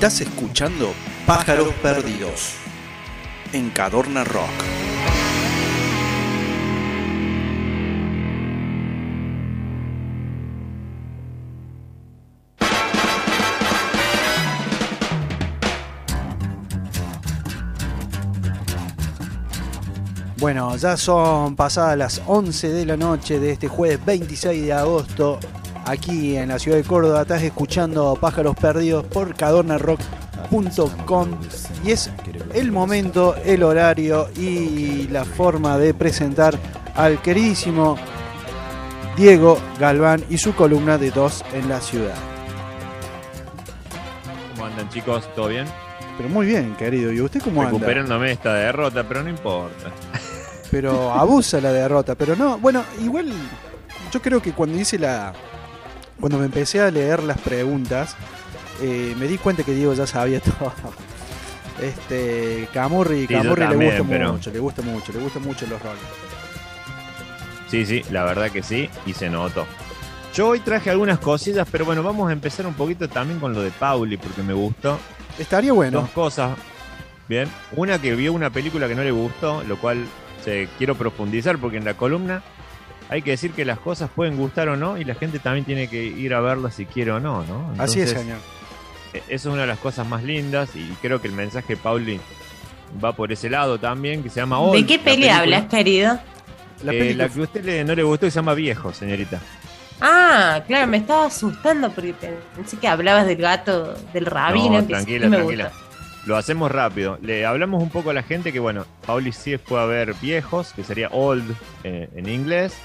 Estás 0.00 0.22
escuchando 0.22 0.94
Pájaros 1.26 1.74
Perdidos 1.82 2.54
en 3.52 3.68
Cadorna 3.68 4.24
Rock. 4.24 4.48
Bueno, 20.38 20.74
ya 20.78 20.96
son 20.96 21.56
pasadas 21.56 21.98
las 21.98 22.22
11 22.26 22.70
de 22.70 22.86
la 22.86 22.96
noche 22.96 23.38
de 23.38 23.50
este 23.50 23.68
jueves 23.68 24.02
26 24.06 24.64
de 24.64 24.72
agosto, 24.72 25.38
aquí 25.90 26.36
en 26.36 26.48
la 26.48 26.58
ciudad 26.58 26.76
de 26.78 26.84
Córdoba. 26.84 27.22
Estás 27.22 27.42
escuchando 27.42 28.16
Pájaros 28.20 28.56
Perdidos 28.56 29.04
por 29.04 29.34
cadornarock.com 29.34 31.28
y 31.84 31.90
es 31.90 32.10
el 32.54 32.72
momento, 32.72 33.34
el 33.44 33.62
horario 33.62 34.28
y 34.36 35.08
la 35.08 35.24
forma 35.24 35.78
de 35.78 35.92
presentar 35.94 36.58
al 36.94 37.20
queridísimo 37.20 37.96
Diego 39.16 39.58
Galván 39.78 40.24
y 40.30 40.38
su 40.38 40.54
columna 40.54 40.98
de 40.98 41.10
Dos 41.10 41.44
en 41.52 41.68
la 41.68 41.80
ciudad. 41.80 42.14
¿Cómo 44.54 44.66
andan 44.66 44.88
chicos? 44.90 45.28
¿Todo 45.34 45.48
bien? 45.48 45.66
Pero 46.16 46.28
muy 46.28 46.46
bien, 46.46 46.76
querido. 46.76 47.12
¿Y 47.12 47.20
usted 47.20 47.40
cómo 47.42 47.62
anda? 47.62 47.72
Recuperándome 47.72 48.32
esta 48.32 48.54
derrota, 48.54 49.04
pero 49.06 49.22
no 49.22 49.30
importa. 49.30 49.90
pero 50.70 51.12
abusa 51.12 51.60
la 51.60 51.72
derrota. 51.72 52.14
Pero 52.14 52.36
no, 52.36 52.58
bueno, 52.58 52.84
igual 53.02 53.32
yo 54.12 54.20
creo 54.20 54.40
que 54.40 54.52
cuando 54.52 54.78
hice 54.78 54.98
la. 54.98 55.32
Cuando 56.20 56.38
me 56.38 56.44
empecé 56.46 56.80
a 56.80 56.90
leer 56.90 57.22
las 57.22 57.38
preguntas, 57.38 58.14
eh, 58.82 59.14
me 59.18 59.26
di 59.26 59.38
cuenta 59.38 59.62
que 59.62 59.72
Diego 59.74 59.94
ya 59.94 60.06
sabía 60.06 60.40
todo. 60.58 60.72
Este, 61.80 62.68
Camurri, 62.74 63.26
Sí, 63.26 63.32
le 63.34 63.38
gusta 63.38 64.04
pero- 64.08 64.32
mucho, 64.32 64.50
le 64.50 64.58
gusta 64.58 64.82
mucho, 64.82 65.12
le 65.12 65.18
gustan 65.18 65.42
mucho 65.42 65.66
los 65.66 65.80
roles. 65.82 66.02
Sí, 67.68 67.86
sí, 67.86 68.02
la 68.10 68.24
verdad 68.24 68.50
que 68.50 68.62
sí, 68.62 68.90
y 69.06 69.14
se 69.14 69.30
notó. 69.30 69.64
Yo 70.34 70.48
hoy 70.48 70.60
traje 70.60 70.90
algunas 70.90 71.18
cosillas, 71.18 71.66
pero 71.70 71.84
bueno, 71.84 72.02
vamos 72.02 72.28
a 72.28 72.32
empezar 72.32 72.66
un 72.66 72.74
poquito 72.74 73.08
también 73.08 73.40
con 73.40 73.52
lo 73.54 73.62
de 73.62 73.70
Pauli, 73.70 74.16
porque 74.16 74.42
me 74.42 74.52
gustó. 74.52 74.98
Estaría 75.38 75.72
bueno. 75.72 76.00
Dos 76.02 76.10
cosas. 76.10 76.56
Bien. 77.28 77.48
Una 77.76 78.00
que 78.00 78.14
vio 78.14 78.32
una 78.32 78.50
película 78.50 78.86
que 78.88 78.94
no 78.94 79.02
le 79.02 79.10
gustó, 79.12 79.62
lo 79.64 79.76
cual 79.78 80.04
se, 80.44 80.68
quiero 80.78 80.96
profundizar, 80.96 81.58
porque 81.58 81.78
en 81.78 81.84
la 81.84 81.94
columna 81.94 82.42
hay 83.10 83.20
que 83.22 83.32
decir 83.32 83.50
que 83.52 83.64
las 83.66 83.78
cosas 83.78 84.08
pueden 84.14 84.36
gustar 84.38 84.68
o 84.70 84.76
no, 84.76 84.96
y 84.96 85.04
la 85.04 85.14
gente 85.14 85.38
también 85.38 85.64
tiene 85.66 85.88
que 85.88 86.02
ir 86.02 86.32
a 86.32 86.40
verlas 86.40 86.74
si 86.76 86.86
quiere 86.86 87.10
o 87.10 87.20
no, 87.20 87.44
¿no? 87.44 87.74
Así 87.76 88.00
es, 88.00 88.10
señor. 88.10 88.38
Eh, 89.12 89.22
Eso 89.28 89.48
es 89.48 89.52
una 89.52 89.62
de 89.62 89.68
las 89.68 89.78
cosas 89.80 90.06
más 90.06 90.22
lindas 90.22 90.74
y 90.76 90.86
creo 91.02 91.20
que 91.20 91.26
el 91.28 91.34
mensaje 91.34 91.74
de 91.74 91.76
Pauli 91.76 92.20
va 93.04 93.12
por 93.12 93.30
ese 93.32 93.50
lado 93.50 93.78
también, 93.78 94.22
que 94.22 94.30
se 94.30 94.40
llama 94.40 94.58
Old, 94.60 94.80
¿De 94.80 94.86
qué 94.86 94.98
peli 94.98 95.28
hablas, 95.28 95.64
querido? 95.66 96.18
La 96.84 96.92
Eh, 96.94 97.14
la 97.14 97.28
que 97.28 97.40
a 97.40 97.42
usted 97.42 97.64
le- 97.64 97.84
no 97.84 97.94
le 97.94 98.02
gustó 98.02 98.26
y 98.26 98.30
se 98.30 98.36
llama 98.36 98.54
Viejo, 98.54 98.92
señorita. 98.94 99.40
Ah, 100.00 100.62
claro, 100.66 100.86
me 100.86 100.96
estaba 100.96 101.26
asustando 101.26 101.90
porque 101.90 102.14
pensé 102.56 102.78
que 102.78 102.88
hablabas 102.88 103.26
del 103.26 103.36
gato 103.36 103.94
del 104.14 104.24
rabino. 104.24 104.70
no, 104.80 104.86
que 104.86 104.86
tranquila, 104.94 105.24
sí 105.26 105.30
me 105.30 105.36
tranquila. 105.36 105.64
gusta. 105.64 105.89
Lo 106.26 106.36
hacemos 106.36 106.70
rápido. 106.70 107.18
Le 107.22 107.46
hablamos 107.46 107.82
un 107.82 107.88
poco 107.90 108.10
a 108.10 108.14
la 108.14 108.22
gente 108.22 108.52
que, 108.52 108.60
bueno, 108.60 108.84
Pauli 109.06 109.32
sí 109.32 109.56
fue 109.56 109.80
a 109.80 109.86
ver 109.86 110.14
Viejos, 110.20 110.72
que 110.72 110.84
sería 110.84 111.08
Old 111.08 111.56
eh, 111.84 112.08
en 112.14 112.28
inglés. 112.28 112.76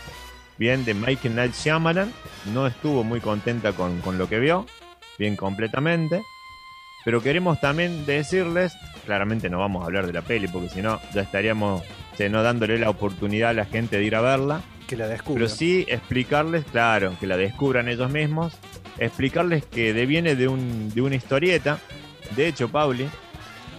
Bien, 0.57 0.85
de 0.85 0.93
Michael 0.93 1.35
Night 1.35 1.53
Shyamalan. 1.53 2.11
No 2.53 2.65
estuvo 2.65 3.03
muy 3.03 3.19
contenta 3.19 3.73
con, 3.73 3.99
con 4.01 4.17
lo 4.17 4.29
que 4.29 4.39
vio. 4.39 4.65
Bien, 5.19 5.35
completamente. 5.35 6.23
Pero 7.03 7.21
queremos 7.21 7.59
también 7.61 8.05
decirles, 8.05 8.73
claramente 9.05 9.49
no 9.49 9.59
vamos 9.59 9.83
a 9.83 9.85
hablar 9.85 10.07
de 10.07 10.13
la 10.13 10.23
peli, 10.23 10.47
porque 10.47 10.69
si 10.69 10.81
no, 10.81 10.99
ya 11.13 11.21
estaríamos 11.21 11.83
no 12.31 12.41
dándole 12.41 12.79
la 12.79 12.89
oportunidad 12.89 13.51
a 13.51 13.53
la 13.53 13.65
gente 13.65 13.97
de 13.97 14.05
ir 14.05 14.15
a 14.15 14.21
verla. 14.21 14.61
que 14.87 14.95
la 14.95 15.07
descubra. 15.07 15.39
Pero 15.39 15.49
sí 15.49 15.85
explicarles, 15.87 16.65
claro, 16.71 17.15
que 17.19 17.27
la 17.27 17.37
descubran 17.37 17.89
ellos 17.89 18.09
mismos, 18.09 18.57
explicarles 18.97 19.65
que 19.65 19.93
deviene 19.93 20.35
de, 20.35 20.47
un, 20.47 20.89
de 20.93 21.01
una 21.01 21.15
historieta. 21.15 21.79
De 22.35 22.47
hecho, 22.47 22.69
Pauli, 22.69 23.07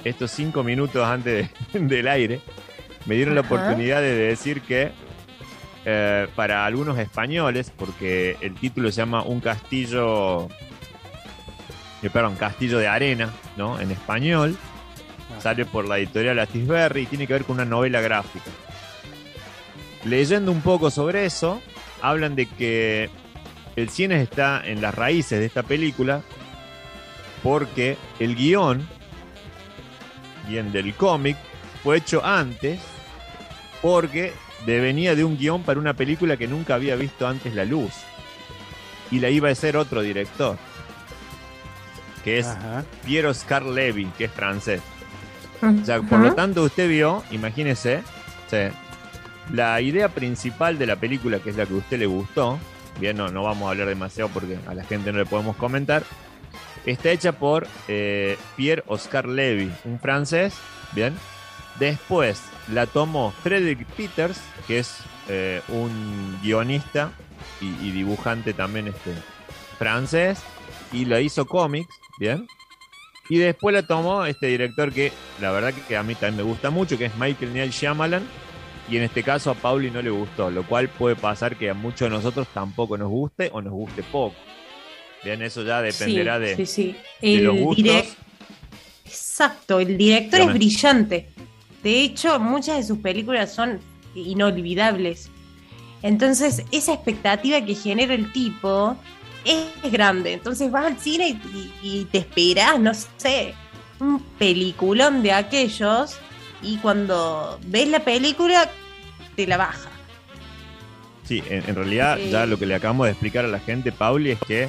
estos 0.08 0.30
cinco 0.30 0.62
minutos 0.62 1.04
antes 1.04 1.50
de- 1.72 1.78
del 1.80 2.08
aire, 2.08 2.40
me 3.06 3.14
dieron 3.14 3.34
la 3.34 3.42
oportunidad 3.42 4.00
de 4.00 4.14
decir 4.14 4.60
que 4.62 4.90
eh, 5.84 6.26
para 6.34 6.66
algunos 6.66 6.98
españoles, 6.98 7.72
porque 7.76 8.36
el 8.40 8.54
título 8.56 8.90
se 8.90 8.96
llama 8.96 9.22
Un 9.22 9.40
castillo, 9.40 10.48
eh, 12.02 12.10
perdón, 12.12 12.34
Castillo 12.36 12.78
de 12.78 12.88
Arena, 12.88 13.30
¿no? 13.56 13.78
En 13.80 13.90
español, 13.90 14.56
Ah. 15.28 15.40
sale 15.40 15.64
por 15.64 15.86
la 15.88 15.98
editorial 15.98 16.38
Atisberry 16.38 17.02
y 17.02 17.06
tiene 17.06 17.26
que 17.26 17.32
ver 17.32 17.44
con 17.44 17.54
una 17.56 17.64
novela 17.64 18.00
gráfica. 18.00 18.50
Leyendo 20.04 20.52
un 20.52 20.60
poco 20.60 20.90
sobre 20.90 21.24
eso, 21.26 21.60
hablan 22.00 22.36
de 22.36 22.46
que 22.46 23.10
el 23.74 23.88
cine 23.88 24.22
está 24.22 24.62
en 24.64 24.80
las 24.80 24.94
raíces 24.94 25.40
de 25.40 25.46
esta 25.46 25.62
película 25.64 26.22
porque 27.42 27.96
el 28.20 28.36
guion, 28.36 28.88
bien 30.48 30.72
del 30.72 30.94
cómic, 30.94 31.36
fue 31.82 31.98
hecho 31.98 32.24
antes 32.24 32.80
porque 33.82 34.32
venía 34.64 35.14
de 35.14 35.24
un 35.24 35.36
guion 35.36 35.62
para 35.62 35.78
una 35.78 35.94
película 35.94 36.36
que 36.36 36.48
nunca 36.48 36.74
había 36.74 36.96
visto 36.96 37.26
antes 37.26 37.54
la 37.54 37.64
luz 37.64 37.92
y 39.10 39.20
la 39.20 39.30
iba 39.30 39.48
a 39.48 39.52
hacer 39.52 39.76
otro 39.76 40.00
director 40.02 40.56
que 42.26 42.40
es 42.40 42.46
Ajá. 42.48 42.84
Piero 43.04 43.32
Scarlevi, 43.32 44.06
que 44.18 44.24
es 44.24 44.32
francés. 44.32 44.82
O 45.62 45.84
sea, 45.84 46.02
por 46.02 46.18
lo 46.18 46.34
tanto, 46.34 46.64
usted 46.64 46.88
vio, 46.88 47.22
imagínese, 47.30 48.02
sí, 48.50 48.56
la 49.52 49.80
idea 49.80 50.08
principal 50.08 50.76
de 50.76 50.86
la 50.86 50.96
película, 50.96 51.38
que 51.38 51.50
es 51.50 51.56
la 51.56 51.66
que 51.66 51.74
a 51.74 51.76
usted 51.76 52.00
le 52.00 52.06
gustó, 52.06 52.58
bien, 52.98 53.16
no, 53.16 53.28
no 53.28 53.44
vamos 53.44 53.68
a 53.68 53.70
hablar 53.70 53.86
demasiado 53.86 54.28
porque 54.30 54.58
a 54.66 54.74
la 54.74 54.82
gente 54.82 55.12
no 55.12 55.18
le 55.18 55.24
podemos 55.24 55.54
comentar, 55.54 56.02
está 56.92 57.10
hecha 57.10 57.32
por 57.32 57.66
eh, 57.88 58.38
Pierre 58.56 58.84
Oscar 58.86 59.26
Levy, 59.26 59.72
un 59.84 59.98
francés, 59.98 60.54
bien. 60.92 61.14
Después 61.78 62.42
la 62.72 62.86
tomó 62.86 63.32
Frederick 63.42 63.86
Peters, 63.88 64.40
que 64.66 64.78
es 64.78 64.98
eh, 65.28 65.60
un 65.68 66.38
guionista 66.42 67.12
y, 67.60 67.90
dibujante 67.90 68.54
también 68.54 68.88
este, 68.88 69.12
francés, 69.78 70.42
y 70.92 71.04
la 71.04 71.20
hizo 71.20 71.46
cómics, 71.46 71.92
bien. 72.18 72.46
Y 73.28 73.38
después 73.38 73.74
la 73.74 73.82
tomó 73.82 74.24
este 74.24 74.46
director 74.46 74.92
que 74.92 75.12
la 75.40 75.50
verdad 75.50 75.74
que, 75.88 75.96
a 75.96 76.02
mí 76.02 76.14
también 76.14 76.36
me 76.36 76.42
gusta 76.42 76.70
mucho, 76.70 76.96
que 76.96 77.06
es 77.06 77.16
Michael 77.16 77.52
Neil 77.52 77.70
Shyamalan. 77.70 78.26
Y 78.88 78.96
en 78.96 79.02
este 79.02 79.24
caso 79.24 79.50
a 79.50 79.54
Pauli 79.54 79.90
no 79.90 80.00
le 80.00 80.10
gustó, 80.10 80.48
lo 80.48 80.62
cual 80.62 80.88
puede 80.88 81.16
pasar 81.16 81.56
que 81.56 81.68
a 81.70 81.74
muchos 81.74 82.08
de 82.08 82.10
nosotros 82.10 82.46
tampoco 82.54 82.96
nos 82.96 83.08
guste 83.08 83.50
o 83.52 83.60
nos 83.60 83.72
guste 83.72 84.04
poco. 84.04 84.36
Bien, 85.26 85.42
eso 85.42 85.62
ya 85.64 85.82
dependerá 85.82 86.36
sí, 86.38 86.40
de, 86.44 86.56
sí, 86.56 86.66
sí. 87.20 87.36
de 87.36 87.40
los 87.42 87.56
gustos. 87.58 88.16
Exacto, 89.04 89.80
el 89.80 89.98
director 89.98 90.38
Dígame. 90.40 90.52
es 90.52 90.58
brillante. 90.58 91.28
De 91.82 92.00
hecho, 92.00 92.38
muchas 92.38 92.76
de 92.76 92.82
sus 92.84 92.98
películas 92.98 93.52
son 93.52 93.80
inolvidables. 94.14 95.28
Entonces, 96.02 96.62
esa 96.70 96.94
expectativa 96.94 97.60
que 97.64 97.74
genera 97.74 98.14
el 98.14 98.32
tipo 98.32 98.96
es, 99.44 99.90
grande. 99.90 100.32
Entonces 100.34 100.70
vas 100.70 100.86
al 100.86 100.98
cine 101.00 101.28
y, 101.30 101.32
y- 101.82 102.00
y 102.00 102.04
te 102.04 102.18
esperas, 102.18 102.78
no 102.78 102.92
sé, 102.94 103.54
un 103.98 104.20
peliculón 104.38 105.22
de 105.24 105.32
aquellos 105.32 106.16
y 106.62 106.76
cuando 106.78 107.58
ves 107.66 107.88
la 107.88 108.00
película 108.04 108.70
te 109.34 109.46
la 109.46 109.56
baja. 109.56 109.90
Sí, 111.24 111.42
en, 111.48 111.68
en 111.68 111.74
realidad 111.74 112.16
ya 112.30 112.46
lo 112.46 112.58
que 112.58 112.66
le 112.66 112.76
acabamos 112.76 113.06
de 113.06 113.10
explicar 113.12 113.44
a 113.44 113.48
la 113.48 113.58
gente, 113.58 113.90
Pauli, 113.90 114.30
es 114.30 114.38
que 114.46 114.68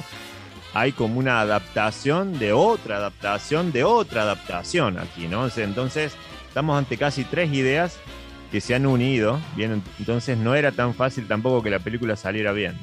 hay 0.74 0.92
como 0.92 1.18
una 1.18 1.40
adaptación 1.40 2.38
de 2.38 2.52
otra 2.52 2.96
adaptación 2.96 3.72
de 3.72 3.84
otra 3.84 4.22
adaptación 4.22 4.98
aquí, 4.98 5.26
¿no? 5.28 5.48
Entonces, 5.56 6.12
estamos 6.48 6.76
ante 6.78 6.96
casi 6.96 7.24
tres 7.24 7.52
ideas 7.52 7.96
que 8.52 8.60
se 8.60 8.74
han 8.74 8.86
unido, 8.86 9.40
bien, 9.56 9.82
entonces 9.98 10.38
no 10.38 10.54
era 10.54 10.72
tan 10.72 10.94
fácil 10.94 11.26
tampoco 11.28 11.62
que 11.62 11.70
la 11.70 11.78
película 11.80 12.16
saliera 12.16 12.52
bien. 12.52 12.74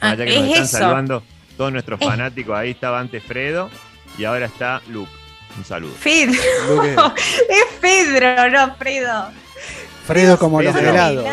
Ah, 0.00 0.10
Allá 0.10 0.24
que 0.26 0.34
nos 0.38 0.44
es 0.44 0.50
están 0.50 0.62
eso. 0.64 0.78
salvando 0.78 1.22
todos 1.56 1.72
nuestros 1.72 2.00
Es- 2.00 2.06
fanáticos, 2.06 2.56
ahí 2.56 2.70
estaba 2.70 3.00
antes 3.00 3.22
Fredo 3.22 3.70
y 4.18 4.24
ahora 4.24 4.46
está 4.46 4.80
Luke. 4.88 5.10
Un 5.56 5.64
saludo. 5.64 5.94
Pedro, 6.04 6.34
Luque- 6.68 7.12
es 7.48 7.64
Pedro, 7.80 8.50
no 8.50 8.74
Fredo. 8.76 9.28
Fredo 10.06 10.38
como 10.38 10.60
los 10.62 10.74
Pedro. 10.76 10.90
helados. 10.90 11.26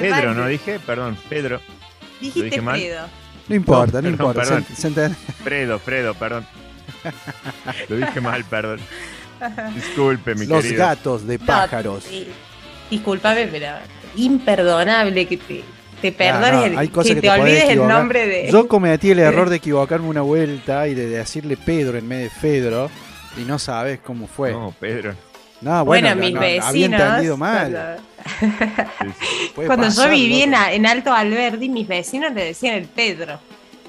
Pedro, 0.00 0.34
¿no 0.34 0.46
dije? 0.46 0.78
Perdón, 0.78 1.16
Pedro. 1.28 1.60
Dijiste 2.20 2.44
dije 2.50 2.60
mal? 2.60 2.80
No 3.48 3.54
importa, 3.56 4.00
no, 4.00 4.10
No, 4.10 4.16
perdón, 4.16 4.30
importa. 4.30 4.40
perdón. 4.42 4.64
se- 4.68 4.76
se 4.76 4.88
enten- 4.90 5.14
Fredo, 5.44 5.78
Fredo, 5.78 6.14
perdón. 6.14 6.46
Lo 7.88 7.96
dije 7.96 8.20
mal, 8.20 8.44
perdón. 8.44 8.80
Disculpe, 9.74 10.34
mi 10.36 10.46
Los 10.46 10.62
querido. 10.62 10.84
gatos 10.86 11.26
de 11.26 11.38
pájaros. 11.38 12.04
No, 12.04 12.10
sí. 12.10 12.28
Discúlpame, 12.90 13.46
pero 13.48 13.68
imperdonable 14.16 15.26
que 15.26 15.36
te 15.36 15.64
te 16.00 16.10
perdones, 16.10 16.72
no, 16.72 16.90
cosas 16.92 17.10
que, 17.10 17.14
que 17.14 17.20
te, 17.20 17.30
olvides 17.30 17.68
el 17.70 17.86
nombre 17.86 18.26
de... 18.26 18.50
Yo 18.50 18.66
cometí 18.66 19.12
el 19.12 19.18
error 19.20 19.48
de 19.48 19.56
equivocarme 19.56 20.08
una 20.08 20.22
vuelta 20.22 20.88
y 20.88 20.94
de 20.94 21.06
decirle 21.06 21.56
Pedro 21.56 21.96
en 21.96 22.08
vez 22.08 22.24
de 22.24 22.30
Fedro 22.40 22.90
y 23.40 23.42
no 23.44 23.56
sabes 23.60 24.00
cómo 24.00 24.26
fue. 24.26 24.50
No, 24.50 24.74
No, 25.62 25.84
bueno, 25.84 26.08
bueno, 26.08 26.14
no, 26.14 26.20
mis 26.26 26.34
no, 26.34 26.40
había 26.40 26.60
vecinos. 26.62 27.00
entendido 27.00 27.36
mal. 27.36 27.98
Cuando, 29.54 29.88
yo 29.88 30.08
vivía 30.10 30.72
en, 30.72 30.86
Alto 30.86 31.12
Alberdi, 31.12 31.68
mis 31.68 31.86
vecinos 31.86 32.32
le 32.32 32.44
decían 32.46 32.74
el 32.74 32.86
Pedro. 32.86 33.38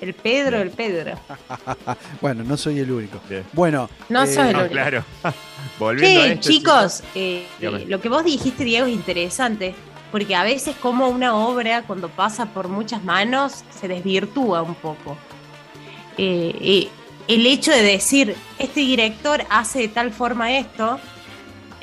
El 0.02 0.14
Pedro, 0.14 0.62
el 0.62 0.70
Pedro. 0.72 1.18
Bueno, 2.22 2.44
no 2.44 2.58
soy 2.58 2.80
el 2.80 2.92
único. 2.92 3.20
Bien. 3.30 3.44
Bueno, 3.54 3.90
No 4.10 4.24
eh, 4.24 4.28
sos 4.28 4.46
el 4.46 4.54
No, 4.54 4.60
único. 4.60 4.74
claro. 4.74 5.04
Volviendo 5.80 6.20
a 6.22 6.24
Sí, 6.26 6.30
esto, 6.32 6.50
chicos, 6.50 7.04
eh, 7.16 7.48
eh, 7.62 7.86
lo 7.88 8.02
que 8.02 8.10
vos 8.10 8.24
dijiste, 8.26 8.64
Diego, 8.66 8.88
es 8.88 8.94
interesante, 8.94 9.74
porque 10.12 10.36
a 10.36 10.44
veces 10.44 10.76
como 10.82 11.08
una 11.08 11.36
obra, 11.36 11.84
cuando 11.84 12.10
pasa 12.10 12.46
por 12.48 12.68
muchas 12.68 13.04
manos, 13.04 13.64
se 13.80 13.88
desvirtúa 13.88 14.62
un 14.62 14.76
poco. 14.76 15.18
Eh, 16.18 16.54
eh, 16.62 16.90
el 17.28 17.46
hecho 17.46 17.72
de 17.72 17.82
decir, 17.82 18.36
este 18.60 18.82
director 18.82 19.44
hace 19.50 19.80
de 19.80 19.88
tal 19.88 20.12
forma 20.12 20.52
esto, 20.58 21.00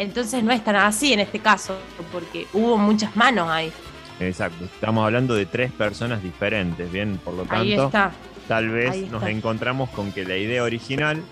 entonces 0.02 0.42
no 0.42 0.52
es 0.52 0.62
tan 0.64 0.76
así 0.76 1.12
en 1.12 1.20
este 1.20 1.38
caso, 1.38 1.78
porque 2.12 2.46
hubo 2.52 2.76
muchas 2.78 3.14
manos 3.16 3.48
ahí. 3.48 3.72
Exacto. 4.18 4.64
Estamos 4.64 5.04
hablando 5.04 5.34
de 5.34 5.46
tres 5.46 5.72
personas 5.72 6.22
diferentes, 6.22 6.90
bien, 6.90 7.18
por 7.24 7.34
lo 7.34 7.42
Ahí 7.50 7.70
tanto, 7.76 7.86
está. 7.86 8.12
tal 8.48 8.68
vez 8.68 8.90
Ahí 8.90 9.08
nos 9.10 9.22
encontramos 9.24 9.88
con 9.90 10.12
que 10.12 10.24
la 10.24 10.36
idea 10.36 10.62
original, 10.62 11.22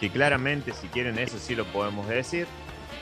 que 0.00 0.10
claramente, 0.10 0.72
si 0.72 0.88
quieren, 0.88 1.18
eso 1.18 1.38
sí 1.38 1.54
lo 1.54 1.64
podemos 1.66 2.06
decir. 2.08 2.46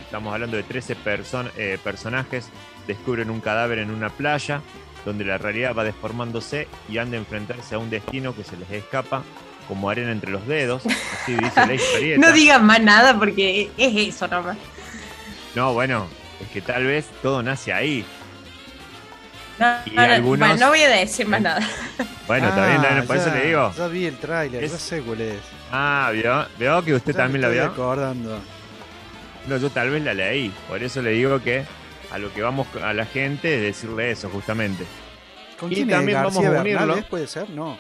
Estamos 0.04 0.32
hablando 0.32 0.56
de 0.56 0.62
13 0.62 0.96
person- 0.96 1.50
eh, 1.56 1.78
personajes, 1.82 2.48
descubren 2.86 3.28
un 3.30 3.40
cadáver 3.40 3.78
en 3.80 3.90
una 3.90 4.08
playa, 4.08 4.62
donde 5.04 5.24
la 5.24 5.36
realidad 5.38 5.74
va 5.76 5.84
deformándose 5.84 6.66
y 6.88 6.98
han 6.98 7.10
de 7.10 7.18
enfrentarse 7.18 7.74
a 7.74 7.78
un 7.78 7.90
destino 7.90 8.34
que 8.34 8.44
se 8.44 8.56
les 8.56 8.70
escapa 8.70 9.22
como 9.66 9.90
arena 9.90 10.12
entre 10.12 10.30
los 10.30 10.46
dedos. 10.46 10.82
Así 10.86 11.34
dice 11.34 11.66
la 11.66 11.74
historieta. 11.74 12.20
No 12.26 12.32
digan 12.32 12.64
más 12.64 12.80
nada 12.80 13.18
porque 13.18 13.70
es 13.76 13.96
eso 14.14 14.26
nomás. 14.28 14.56
No, 15.58 15.72
bueno, 15.74 16.06
es 16.40 16.46
que 16.50 16.60
tal 16.60 16.84
vez 16.86 17.06
todo 17.20 17.42
nace 17.42 17.72
ahí. 17.72 18.04
No, 19.58 19.66
Y 19.86 19.90
no, 19.90 20.06
no, 20.06 20.14
algunos- 20.14 20.48
bueno, 20.50 20.64
no 20.66 20.68
voy 20.68 20.82
a 20.82 20.88
decir 20.88 21.26
más 21.26 21.40
nada. 21.42 21.68
Bueno, 22.28 22.46
ah, 22.52 22.54
también, 22.54 23.04
por 23.08 23.16
eso 23.16 23.26
ya- 23.26 23.34
le 23.34 23.46
digo. 23.48 23.72
Ya 23.76 23.88
vi 23.88 24.04
el 24.06 24.16
tráiler, 24.18 24.62
Es- 24.62 24.70
ya 24.70 24.78
sé 24.78 25.00
cuál 25.02 25.20
es. 25.20 25.40
Ah, 25.72 26.10
¿vio? 26.12 26.46
¿Vio 26.60 26.84
que 26.84 26.94
usted 26.94 27.12
Ya 27.12 27.18
también 27.24 27.40
la 27.42 27.48
estoy 27.48 27.60
vio? 27.64 27.72
acordando. 27.72 28.38
No, 29.48 29.56
yo 29.56 29.68
tal 29.70 29.90
vez 29.90 30.04
la 30.04 30.14
leí. 30.14 30.52
Por 30.68 30.80
eso 30.80 31.02
le 31.02 31.10
digo 31.10 31.42
que 31.42 31.64
a 32.12 32.18
lo 32.18 32.32
que 32.32 32.40
vamos 32.40 32.68
a 32.80 32.92
la 32.92 33.04
gente 33.04 33.56
es 33.56 33.62
decirle 33.62 34.12
eso, 34.12 34.30
justamente. 34.30 34.84
¿Con 35.58 35.72
Y 35.72 35.74
quién 35.74 35.88
también 35.88 36.18
es? 36.18 36.24
vamos 36.24 36.40
¿García 36.40 36.58
a 36.58 36.60
unirlo. 36.84 36.96
Es? 36.98 37.04
¿Puede 37.06 37.26
ser? 37.26 37.50
No. 37.50 37.76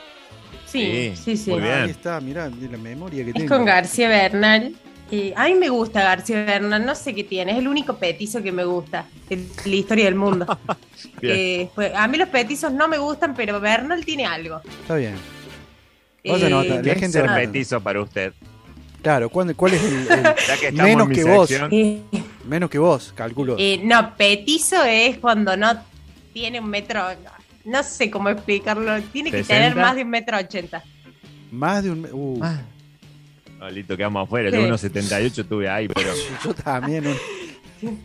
Sí, 0.66 1.12
Sí, 1.14 1.22
sí, 1.24 1.36
sí. 1.36 1.50
muy 1.52 1.60
bien. 1.60 1.74
Ah, 1.74 1.82
ahí 1.84 1.90
está, 1.90 2.20
mirá, 2.20 2.48
la 2.48 2.76
memoria 2.78 3.22
que 3.22 3.30
Es 3.30 3.36
tengo. 3.36 3.54
con 3.56 3.64
García 3.64 4.08
Bernal. 4.08 4.74
Eh, 5.10 5.32
a 5.36 5.46
mí 5.46 5.54
me 5.54 5.68
gusta 5.70 6.02
García 6.02 6.44
Bernal, 6.44 6.84
no 6.84 6.94
sé 6.94 7.14
qué 7.14 7.24
tiene, 7.24 7.52
es 7.52 7.58
el 7.58 7.66
único 7.68 7.96
petizo 7.96 8.42
que 8.42 8.52
me 8.52 8.64
gusta 8.64 9.06
de 9.28 9.42
la 9.64 9.74
historia 9.74 10.04
del 10.06 10.14
mundo. 10.16 10.46
Eh, 11.22 11.68
pues, 11.74 11.92
a 11.94 12.06
mí 12.08 12.16
los 12.18 12.28
petizos 12.28 12.72
no 12.72 12.88
me 12.88 12.98
gustan, 12.98 13.32
pero 13.34 13.60
Bernal 13.60 14.04
tiene 14.04 14.24
algo. 14.26 14.60
Está 14.82 14.96
bien. 14.96 15.14
Vos 16.24 16.40
se 16.40 16.50
nota, 16.50 16.74
Eh, 16.74 16.80
¿Qué 16.82 16.88
la 16.88 16.92
es 16.94 16.98
gente 17.00 17.20
ser 17.20 17.26
petizo 17.34 17.80
para 17.80 18.00
usted? 18.02 18.32
Claro, 19.02 19.28
¿cuándo- 19.30 19.54
¿cuál 19.56 19.74
es 19.74 19.84
el, 19.84 19.94
el- 20.10 20.34
que 20.60 20.68
estamos 20.68 20.72
Menos 20.90 21.06
en 21.08 21.12
que 21.14 21.24
vos. 21.24 21.48
sección, 21.48 21.70
eh, 21.72 22.02
menos 22.44 22.68
que 22.70 22.78
vos, 22.78 23.12
calculo? 23.16 23.54
eh, 23.58 23.80
no, 23.84 24.16
petizo 24.16 24.82
es 24.84 25.18
cuando 25.18 25.56
no 25.56 25.70
tiene 26.32 26.58
un 26.60 26.68
metro, 26.68 27.00
no 27.64 27.82
sé 27.84 28.10
cómo 28.10 28.28
explicarlo, 28.28 29.00
tiene 29.12 29.30
que 29.30 29.38
60. 29.44 29.54
tener 29.54 29.76
más 29.76 29.94
de 29.96 30.02
un 30.02 30.10
metro 30.10 30.36
ochenta. 30.36 30.82
Más 31.52 31.82
de 31.84 31.90
un... 31.92 32.08
Uh, 32.12 32.40
Ah. 32.42 32.60
No, 33.58 33.68
listo, 33.70 33.96
quedamos 33.96 34.26
afuera. 34.26 34.50
Yo 34.50 34.62
unos 34.64 34.80
78 34.80 35.46
tuve 35.46 35.68
ahí, 35.68 35.88
pero. 35.88 36.10
Yo 36.44 36.54
también. 36.54 37.06
un- 37.06 37.98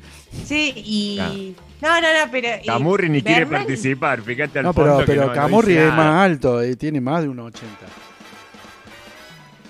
Sí, 0.45 0.73
y... 0.75 1.15
Claro. 1.17 1.33
No, 1.81 2.01
no, 2.01 2.25
no, 2.25 2.31
pero... 2.31 2.47
Camurri 2.65 3.09
ni 3.09 3.21
quiere 3.21 3.45
Bernal- 3.45 3.61
participar, 3.65 4.21
fíjate 4.21 4.59
al 4.59 4.65
No, 4.65 4.73
fondo 4.73 4.93
pero, 4.97 4.99
que 4.99 5.11
pero 5.11 5.21
no- 5.21 5.27
no 5.27 5.33
Camurri 5.33 5.77
es 5.77 5.93
más 5.93 6.23
alto, 6.25 6.61
eh, 6.61 6.75
tiene 6.75 6.99
más 7.01 7.21
de 7.21 7.29
1,80. 7.29 7.59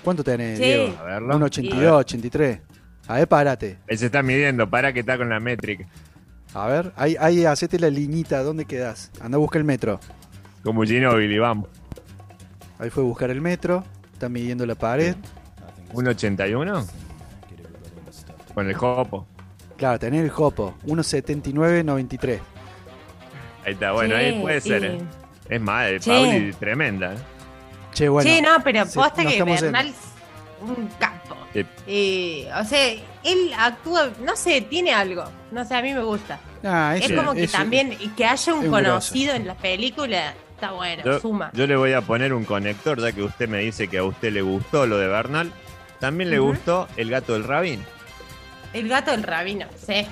¿Cuánto 0.02 0.22
tenés, 0.24 0.58
Sí. 0.58 0.64
Diego? 0.64 0.96
A 0.98 1.02
verlo. 1.04 1.34
1,82, 1.38 1.92
83. 1.92 2.60
A 3.08 3.14
ver, 3.16 3.28
párate. 3.28 3.78
Él 3.86 3.98
se 3.98 4.06
está 4.06 4.22
midiendo, 4.22 4.68
para 4.68 4.92
que 4.92 5.00
está 5.00 5.16
con 5.18 5.28
la 5.28 5.40
métrica. 5.40 5.86
A 6.54 6.66
ver, 6.68 6.92
ahí, 6.96 7.16
ahí 7.18 7.44
hacete 7.44 7.78
la 7.78 7.90
liñita, 7.90 8.42
¿dónde 8.42 8.64
quedás? 8.64 9.10
Anda 9.20 9.36
a 9.36 9.38
buscar 9.40 9.58
el 9.60 9.64
metro. 9.64 10.00
Como 10.62 10.82
Ginóbili, 10.84 11.38
vamos. 11.38 11.68
Ahí 12.78 12.90
fue 12.90 13.02
a 13.02 13.06
buscar 13.06 13.30
el 13.30 13.40
metro, 13.40 13.84
está 14.12 14.28
midiendo 14.28 14.64
la 14.66 14.74
pared. 14.74 15.14
¿1.81? 15.94 16.86
Con 18.54 18.68
el 18.68 18.74
jopo. 18.74 19.26
Claro, 19.76 19.98
tenés 19.98 20.22
el 20.22 20.30
jopo, 20.30 20.74
1,79,93. 20.86 22.40
Ahí 23.66 23.72
está, 23.72 23.92
bueno, 23.92 24.14
ahí 24.16 24.40
puede 24.40 24.60
ser. 24.60 24.84
¿eh? 24.84 24.98
Es 25.48 25.60
más, 25.60 25.86
de 25.86 26.00
Sí. 26.00 26.10
Pauli 26.10 26.52
tremenda. 26.52 27.14
¿eh? 27.14 27.18
Che, 27.92 28.08
bueno. 28.08 28.28
sí, 28.30 28.40
no, 28.42 28.50
pero 28.62 28.84
se- 28.86 28.94
posta 28.98 29.24
que 29.24 29.42
Bernal 29.42 29.88
es 29.88 29.94
un 30.62 30.88
capo. 30.98 31.36
Sí. 31.52 31.64
Eh, 31.86 32.48
o 32.60 32.64
sea, 32.64 32.92
él 33.24 33.52
actúa, 33.58 34.10
no 34.24 34.36
sé, 34.36 34.60
tiene 34.62 34.92
algo. 34.92 35.24
No 35.50 35.64
sé, 35.64 35.74
a 35.74 35.82
mí 35.82 35.92
me 35.94 36.02
gusta. 36.02 36.38
Ah, 36.64 36.96
Es 36.98 37.12
como 37.12 37.34
que 37.34 37.46
también 37.48 37.96
que 38.16 38.24
haya 38.24 38.34
es 38.34 38.48
un 38.48 38.64
un 38.66 38.70
conocido 38.70 39.34
en 39.34 39.46
la 39.46 39.54
película, 39.54 40.34
está 40.54 40.72
bueno, 40.72 41.02
Yo, 41.04 41.20
suma. 41.20 41.50
yo 41.52 41.66
le 41.66 41.76
voy 41.76 41.92
a 41.92 42.00
poner 42.00 42.32
un 42.32 42.44
conector, 42.44 43.00
ya 43.00 43.12
que 43.12 43.22
usted 43.22 43.48
me 43.48 43.58
dice 43.58 43.88
que 43.88 43.98
a 43.98 44.04
usted 44.04 44.32
le 44.32 44.42
gustó 44.42 44.86
lo 44.86 44.98
de 44.98 45.06
Bernal. 45.08 45.52
También 46.04 46.28
le 46.30 46.38
gustó 46.38 46.86
el 46.98 47.08
gato 47.10 47.32
del 47.32 47.44
rabín. 47.44 47.82
El 48.74 48.88
gato 48.88 49.10
del 49.12 49.22
rabino, 49.22 49.66
sí. 49.86 50.06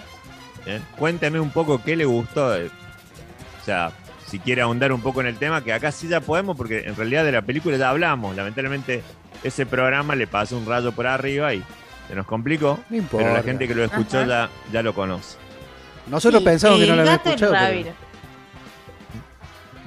¿eh? 0.67 0.81
Cuénteme 0.99 1.39
un 1.39 1.51
poco 1.51 1.83
qué 1.83 1.97
le 1.97 2.07
gustó. 2.07 2.57
eh. 2.57 2.71
O 3.61 3.65
sea, 3.65 3.93
si 4.27 4.39
quiere 4.39 4.63
ahondar 4.63 4.91
un 4.91 5.03
poco 5.03 5.21
en 5.21 5.27
el 5.27 5.37
tema, 5.37 5.63
que 5.63 5.71
acá 5.73 5.93
sí 5.93 6.09
ya 6.09 6.21
podemos, 6.21 6.57
porque 6.57 6.85
en 6.87 6.97
realidad 6.97 7.25
de 7.25 7.33
la 7.33 7.43
película 7.43 7.77
ya 7.77 7.91
hablamos. 7.91 8.35
Lamentablemente, 8.35 9.03
ese 9.45 9.67
programa 9.67 10.15
le 10.15 10.27
pasó 10.27 10.57
un 10.57 10.65
rayo 10.67 10.93
por 10.93 11.07
arriba 11.07 11.53
y 11.53 11.63
se 12.09 12.15
nos 12.15 12.25
complicó. 12.25 12.81
No 12.89 12.97
importa. 12.97 13.27
Pero 13.27 13.37
la 13.37 13.43
gente 13.43 13.69
que 13.69 13.75
lo 13.75 13.85
escuchó 13.85 14.21
Ajá. 14.21 14.27
ya, 14.27 14.49
ya 14.73 14.83
lo 14.83 14.95
conoce. 14.95 15.37
Nosotros 16.07 16.41
Sí, 16.41 16.47
pensamos 16.47 16.81
que 16.81 16.87
no 16.87 16.97
lo 16.97 17.03
había 17.03 17.15
escuchado. 17.17 17.53
pero- 17.53 17.65
rabino. 17.67 17.91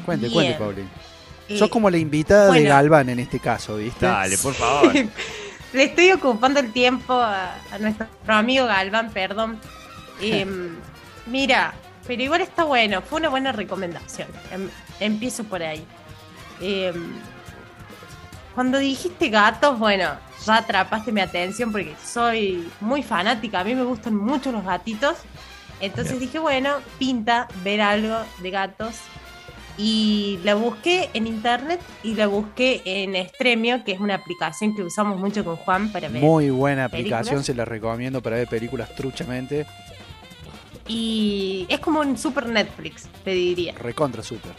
Cuente, 0.06 0.28
Bien. 0.28 0.34
cuente, 0.34 0.60
Pauli. 0.60 0.84
Eh, 1.50 1.58
Sos 1.58 1.70
como 1.70 1.90
la 1.90 1.98
invitada 1.98 2.52
de. 2.52 2.64
Galván 2.64 3.10
en 3.10 3.20
este 3.20 3.40
caso, 3.40 3.78
¿viste? 3.78 4.06
Dale, 4.06 4.38
por 4.38 4.54
favor. 4.54 4.94
Le 5.76 5.84
estoy 5.84 6.10
ocupando 6.14 6.62
el 6.62 6.72
tiempo 6.72 7.14
a, 7.14 7.54
a 7.70 7.80
nuestro 7.80 8.08
amigo 8.28 8.66
Galván, 8.66 9.12
perdón. 9.12 9.60
Em, 10.22 10.78
mira, 11.26 11.74
pero 12.08 12.24
igual 12.24 12.40
está 12.40 12.64
bueno, 12.64 13.02
fue 13.02 13.20
una 13.20 13.28
buena 13.28 13.52
recomendación. 13.52 14.30
Em- 14.50 14.70
empiezo 15.02 15.44
por 15.44 15.62
ahí. 15.62 15.86
Em, 16.62 17.12
cuando 18.54 18.78
dijiste 18.78 19.28
gatos, 19.28 19.78
bueno, 19.78 20.12
ya 20.46 20.56
atrapaste 20.56 21.12
mi 21.12 21.20
atención 21.20 21.74
porque 21.74 21.94
soy 22.02 22.72
muy 22.80 23.04
fanática, 23.04 23.60
a 23.60 23.64
mí 23.66 23.76
me 23.76 23.84
gustan 23.84 24.16
mucho 24.16 24.54
los 24.54 24.64
gatitos. 24.64 25.18
Entonces 25.82 26.18
dije, 26.18 26.40
bueno, 26.40 26.78
pinta 26.98 27.50
ver 27.62 27.82
algo 27.82 28.16
de 28.42 28.50
gatos. 28.52 28.96
Y 29.78 30.40
la 30.44 30.56
busqué 30.56 31.10
en 31.14 31.28
internet 31.28 31.82
y 32.02 32.16
la 32.16 32.28
busqué 32.28 32.82
en 32.86 33.16
Estremio, 33.16 33.84
que 33.84 33.92
es 33.92 34.00
una 34.00 34.16
aplicación 34.16 34.74
que 34.76 34.84
usamos 34.84 35.20
mucho 35.20 35.44
con 35.44 35.58
Juan 35.58 35.92
para 35.92 36.08
ver. 36.08 36.22
Muy 36.24 36.50
buena 36.50 36.86
aplicación, 36.86 37.24
películas. 37.24 37.46
se 37.46 37.54
la 37.56 37.66
recomiendo 37.66 38.22
para 38.22 38.38
ver 38.38 38.48
películas 38.48 38.96
truchamente. 38.96 39.66
Y 40.88 41.66
es 41.68 41.80
como 41.80 42.00
un 42.00 42.18
super 42.18 42.48
Netflix, 42.48 43.10
te 43.24 43.32
diría. 43.32 43.74
Recontra 43.74 44.24
super. 44.24 44.54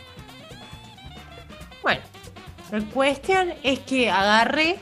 Bueno, 1.82 2.00
la 2.72 2.80
cuestión 2.80 3.54
es 3.62 3.78
que 3.80 4.10
agarré 4.10 4.76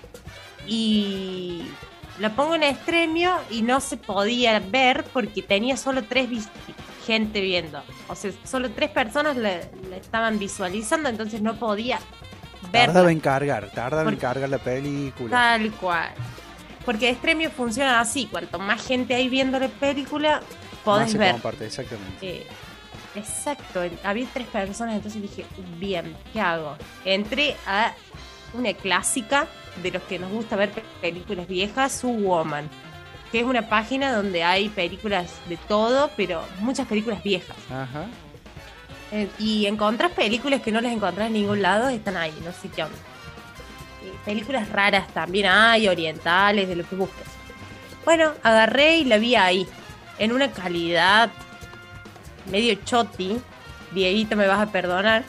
y 0.66 1.62
la 2.18 2.34
pongo 2.34 2.54
en 2.54 2.62
Estremio 2.62 3.36
y 3.50 3.62
no 3.62 3.80
se 3.80 3.98
podía 3.98 4.58
ver 4.58 5.04
porque 5.12 5.42
tenía 5.42 5.76
solo 5.76 6.02
tres 6.02 6.28
vis- 6.30 6.48
gente 7.06 7.40
viendo. 7.40 7.82
O 8.08 8.14
sea, 8.14 8.30
solo 8.44 8.70
tres 8.70 8.90
personas 8.90 9.36
la 9.36 9.60
estaban 9.96 10.38
visualizando, 10.38 11.08
entonces 11.08 11.40
no 11.42 11.56
podía 11.56 11.98
Tardaba 12.72 12.92
verla. 13.00 13.12
en 13.12 13.20
cargar, 13.20 13.70
tardaba 13.74 14.10
en 14.10 14.16
cargar 14.16 14.48
la 14.48 14.58
película. 14.58 15.30
Tal 15.30 15.70
cual. 15.72 16.10
Porque 16.84 17.08
Estremio 17.10 17.50
funciona 17.50 18.00
así, 18.00 18.26
cuanto 18.26 18.58
más 18.58 18.86
gente 18.86 19.14
hay 19.14 19.28
viendo 19.28 19.58
la 19.58 19.68
película, 19.68 20.40
Más 20.40 20.44
podés 20.84 21.12
se 21.12 21.18
ver. 21.18 21.32
comparte, 21.32 21.66
exactamente. 21.66 22.16
Eh, 22.40 22.46
exacto, 23.14 23.80
había 24.02 24.26
tres 24.32 24.46
personas, 24.48 24.96
entonces 24.96 25.22
dije, 25.22 25.44
bien, 25.78 26.14
¿qué 26.32 26.40
hago? 26.40 26.76
Entré 27.04 27.56
a 27.66 27.92
una 28.54 28.72
clásica 28.74 29.46
de 29.82 29.90
los 29.92 30.02
que 30.04 30.18
nos 30.18 30.30
gusta 30.30 30.56
ver 30.56 30.70
pe- 30.70 30.84
películas 31.00 31.48
viejas, 31.48 31.92
Su 31.92 32.08
Woman, 32.08 32.68
que 33.34 33.40
es 33.40 33.46
una 33.46 33.68
página 33.68 34.14
donde 34.14 34.44
hay 34.44 34.68
películas 34.68 35.28
de 35.48 35.56
todo, 35.56 36.08
pero 36.16 36.40
muchas 36.60 36.86
películas 36.86 37.20
viejas. 37.24 37.56
Ajá. 37.68 38.06
Eh, 39.10 39.28
y 39.40 39.66
encontrás 39.66 40.12
películas 40.12 40.62
que 40.62 40.70
no 40.70 40.80
las 40.80 40.92
encontrás 40.92 41.26
en 41.26 41.32
ningún 41.32 41.60
lado, 41.60 41.88
están 41.88 42.16
ahí, 42.16 42.32
no 42.44 42.52
sé 42.52 42.68
qué 42.68 42.84
onda. 42.84 42.96
Eh, 44.04 44.12
películas 44.24 44.68
raras 44.68 45.08
también 45.08 45.46
hay, 45.46 45.88
orientales, 45.88 46.68
de 46.68 46.76
lo 46.76 46.88
que 46.88 46.94
busques. 46.94 47.26
Bueno, 48.04 48.30
agarré 48.44 48.98
y 48.98 49.04
la 49.04 49.18
vi 49.18 49.34
ahí, 49.34 49.66
en 50.20 50.30
una 50.30 50.52
calidad 50.52 51.28
medio 52.52 52.76
choti. 52.84 53.36
Dieguito, 53.90 54.36
me 54.36 54.46
vas 54.46 54.60
a 54.60 54.70
perdonar. 54.70 55.24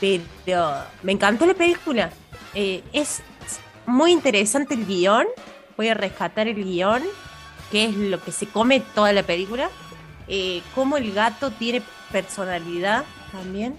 Pero 0.00 0.72
me 1.02 1.12
encantó 1.12 1.44
la 1.44 1.52
película. 1.52 2.08
Eh, 2.54 2.82
es 2.94 3.20
muy 3.84 4.12
interesante 4.12 4.72
el 4.72 4.86
guion. 4.86 5.26
Voy 5.78 5.88
a 5.88 5.94
rescatar 5.94 6.48
el 6.48 6.64
guion, 6.64 7.04
que 7.70 7.84
es 7.84 7.94
lo 7.94 8.20
que 8.20 8.32
se 8.32 8.48
come 8.48 8.80
toda 8.80 9.12
la 9.12 9.22
película. 9.22 9.70
Eh, 10.26 10.60
cómo 10.74 10.96
el 10.96 11.12
gato 11.12 11.52
tiene 11.52 11.82
personalidad 12.10 13.04
también. 13.30 13.76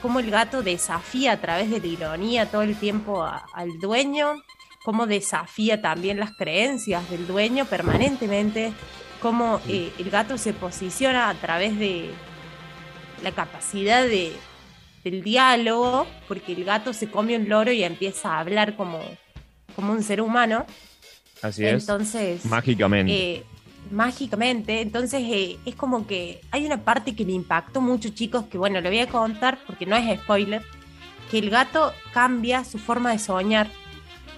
Cómo 0.00 0.18
el 0.18 0.30
gato 0.30 0.62
desafía 0.62 1.32
a 1.32 1.36
través 1.40 1.70
de 1.70 1.78
la 1.80 1.86
ironía 1.88 2.50
todo 2.50 2.62
el 2.62 2.74
tiempo 2.74 3.22
a- 3.22 3.44
al 3.52 3.68
dueño. 3.80 4.42
Cómo 4.82 5.06
desafía 5.06 5.82
también 5.82 6.18
las 6.18 6.30
creencias 6.38 7.08
del 7.10 7.26
dueño 7.26 7.66
permanentemente. 7.66 8.72
Cómo 9.20 9.60
eh, 9.68 9.92
el 9.98 10.08
gato 10.10 10.38
se 10.38 10.54
posiciona 10.54 11.28
a 11.28 11.34
través 11.34 11.78
de 11.78 12.12
la 13.22 13.32
capacidad 13.32 14.04
de, 14.04 14.32
del 15.04 15.22
diálogo, 15.22 16.06
porque 16.28 16.52
el 16.54 16.64
gato 16.64 16.94
se 16.94 17.10
come 17.10 17.36
un 17.36 17.46
loro 17.46 17.72
y 17.72 17.84
empieza 17.84 18.32
a 18.36 18.38
hablar 18.40 18.74
como, 18.74 19.00
como 19.74 19.92
un 19.92 20.02
ser 20.02 20.22
humano. 20.22 20.64
Así 21.42 21.64
es. 21.64 21.82
Entonces, 21.82 22.44
Mágicamente. 22.46 23.12
eh, 23.12 23.44
mágicamente, 23.90 24.80
entonces 24.80 25.22
eh, 25.24 25.58
es 25.64 25.74
como 25.74 26.06
que 26.06 26.40
hay 26.50 26.66
una 26.66 26.78
parte 26.82 27.14
que 27.14 27.24
me 27.24 27.32
impactó 27.32 27.80
mucho, 27.80 28.08
chicos, 28.10 28.44
que 28.50 28.58
bueno, 28.58 28.80
lo 28.80 28.88
voy 28.88 28.98
a 29.00 29.06
contar 29.08 29.58
porque 29.66 29.86
no 29.86 29.96
es 29.96 30.20
spoiler, 30.20 30.62
que 31.30 31.38
el 31.38 31.50
gato 31.50 31.92
cambia 32.12 32.64
su 32.64 32.78
forma 32.78 33.12
de 33.12 33.18
soñar. 33.18 33.68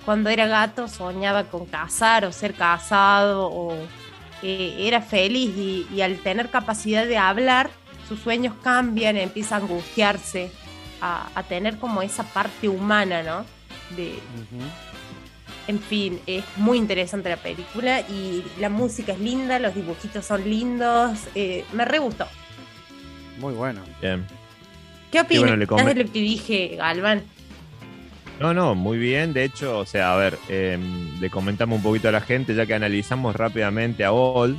Cuando 0.05 0.31
era 0.31 0.47
gato 0.47 0.89
soñaba 0.89 1.45
con 1.45 1.67
casar 1.67 2.25
o 2.25 2.33
ser 2.33 2.55
casado 2.55 3.49
o 3.49 3.75
eh, 4.43 4.77
era 4.79 5.01
feliz 5.03 5.51
y, 5.57 5.87
y 5.95 6.01
al 6.01 6.17
tener 6.19 6.49
capacidad 6.51 7.07
de 7.07 7.19
hablar, 7.19 7.71
sus 8.09 8.21
sueños 8.21 8.55
cambian, 8.63 9.17
empieza 9.19 9.57
a 9.57 9.59
angustiarse, 9.59 10.51
a, 11.03 11.29
a 11.35 11.43
tener 11.43 11.79
como 11.79 12.01
esa 12.03 12.23
parte 12.23 12.69
humana, 12.69 13.23
¿no? 13.23 13.45
De, 13.97 14.15
en 15.69 15.81
fin, 15.81 16.19
es 16.27 16.43
muy 16.57 16.79
interesante 16.79 17.29
la 17.29 17.37
película 17.37 18.01
y 18.01 18.43
la 18.59 18.71
música 18.71 19.13
es 19.13 19.21
linda, 19.21 19.59
los 19.59 19.75
dibujitos 19.75 20.25
son 20.25 20.49
lindos, 20.49 21.29
eh, 21.35 21.65
me 21.75 21.85
re 21.85 21.99
gustó. 21.99 22.27
Muy 23.39 23.53
bueno. 23.53 23.83
Bien. 24.01 24.27
¿Qué 25.13 25.21
opinas 25.21 25.43
bueno, 25.69 25.95
de 25.95 26.05
lo 26.05 26.11
que 26.11 26.21
dije, 26.21 26.77
Galván? 26.77 27.23
No, 28.41 28.55
no, 28.55 28.75
muy 28.75 28.97
bien. 28.99 29.35
De 29.35 29.45
hecho, 29.45 29.79
o 29.79 29.87
sea, 29.87 30.15
a 30.15 30.17
ver, 30.17 30.39
eh, 30.49 30.79
le 31.21 31.29
comentamos 31.29 31.77
un 31.77 31.83
poquito 31.83 32.09
a 32.09 32.13
la 32.13 32.23
gente, 32.23 32.55
ya 32.55 32.65
que 32.65 32.75
analizamos 32.75 33.37
rápidamente 33.37 34.05
a 34.05 34.13
Old. 34.13 34.59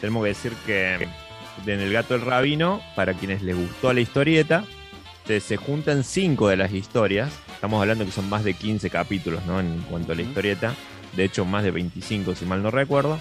Tenemos 0.00 0.22
que 0.22 0.28
decir 0.28 0.52
que 0.64 1.06
en 1.66 1.80
El 1.80 1.92
Gato 1.92 2.14
del 2.14 2.24
Rabino, 2.24 2.80
para 2.96 3.12
quienes 3.12 3.42
les 3.42 3.56
gustó 3.56 3.92
la 3.92 4.00
historieta, 4.00 4.64
se, 5.30 5.40
se 5.40 5.56
juntan 5.56 6.02
cinco 6.02 6.48
de 6.48 6.56
las 6.56 6.72
historias. 6.72 7.32
Estamos 7.54 7.80
hablando 7.80 8.04
que 8.04 8.10
son 8.10 8.28
más 8.28 8.42
de 8.42 8.54
15 8.54 8.90
capítulos, 8.90 9.44
¿no? 9.46 9.60
En 9.60 9.80
cuanto 9.82 10.10
a 10.10 10.16
la 10.16 10.22
historieta. 10.22 10.74
De 11.14 11.22
hecho, 11.22 11.44
más 11.44 11.62
de 11.62 11.70
25, 11.70 12.34
si 12.34 12.44
mal 12.46 12.64
no 12.64 12.72
recuerdo. 12.72 13.20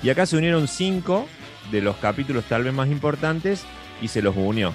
Y 0.00 0.10
acá 0.10 0.26
se 0.26 0.36
unieron 0.36 0.68
cinco 0.68 1.26
de 1.72 1.80
los 1.80 1.96
capítulos 1.96 2.44
tal 2.44 2.62
vez 2.62 2.72
más 2.72 2.88
importantes 2.88 3.64
y 4.00 4.06
se 4.08 4.22
los 4.22 4.36
unió. 4.36 4.72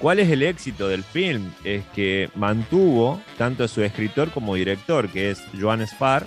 ¿Cuál 0.00 0.18
es 0.18 0.30
el 0.30 0.42
éxito 0.42 0.88
del 0.88 1.04
film? 1.04 1.52
Es 1.62 1.84
que 1.94 2.28
mantuvo 2.34 3.22
tanto 3.38 3.62
a 3.62 3.68
su 3.68 3.82
escritor 3.82 4.32
como 4.32 4.56
director, 4.56 5.08
que 5.10 5.30
es 5.30 5.40
Joan 5.60 5.80
Spar, 5.82 6.26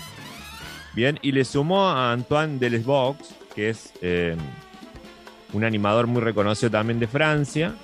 bien, 0.94 1.20
y 1.22 1.34
le 1.34 1.44
sumó 1.44 1.90
a 1.90 2.14
Antoine 2.14 2.58
Delesbox, 2.58 3.36
que 3.54 3.70
es 3.70 3.92
eh, 4.02 4.38
un 5.52 5.66
animador 5.66 6.08
muy 6.08 6.22
reconocido 6.22 6.72
también 6.72 7.00
de 7.00 7.08
Francia, 7.08 7.76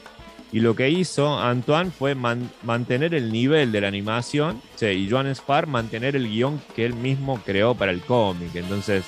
y 0.52 0.60
lo 0.60 0.76
que 0.76 0.90
hizo 0.90 1.40
Antoine 1.40 1.92
fue 1.92 2.14
man- 2.14 2.52
mantener 2.64 3.14
el 3.14 3.32
nivel 3.32 3.72
de 3.72 3.82
la 3.82 3.88
animación, 3.88 4.62
y 4.82 5.10
Joan 5.10 5.28
Spar 5.28 5.68
mantener 5.68 6.16
el 6.16 6.28
guion 6.28 6.62
que 6.76 6.86
él 6.86 6.94
mismo 6.94 7.40
creó 7.46 7.74
para 7.76 7.92
el 7.92 8.02
cómic. 8.02 8.56
Entonces, 8.56 9.06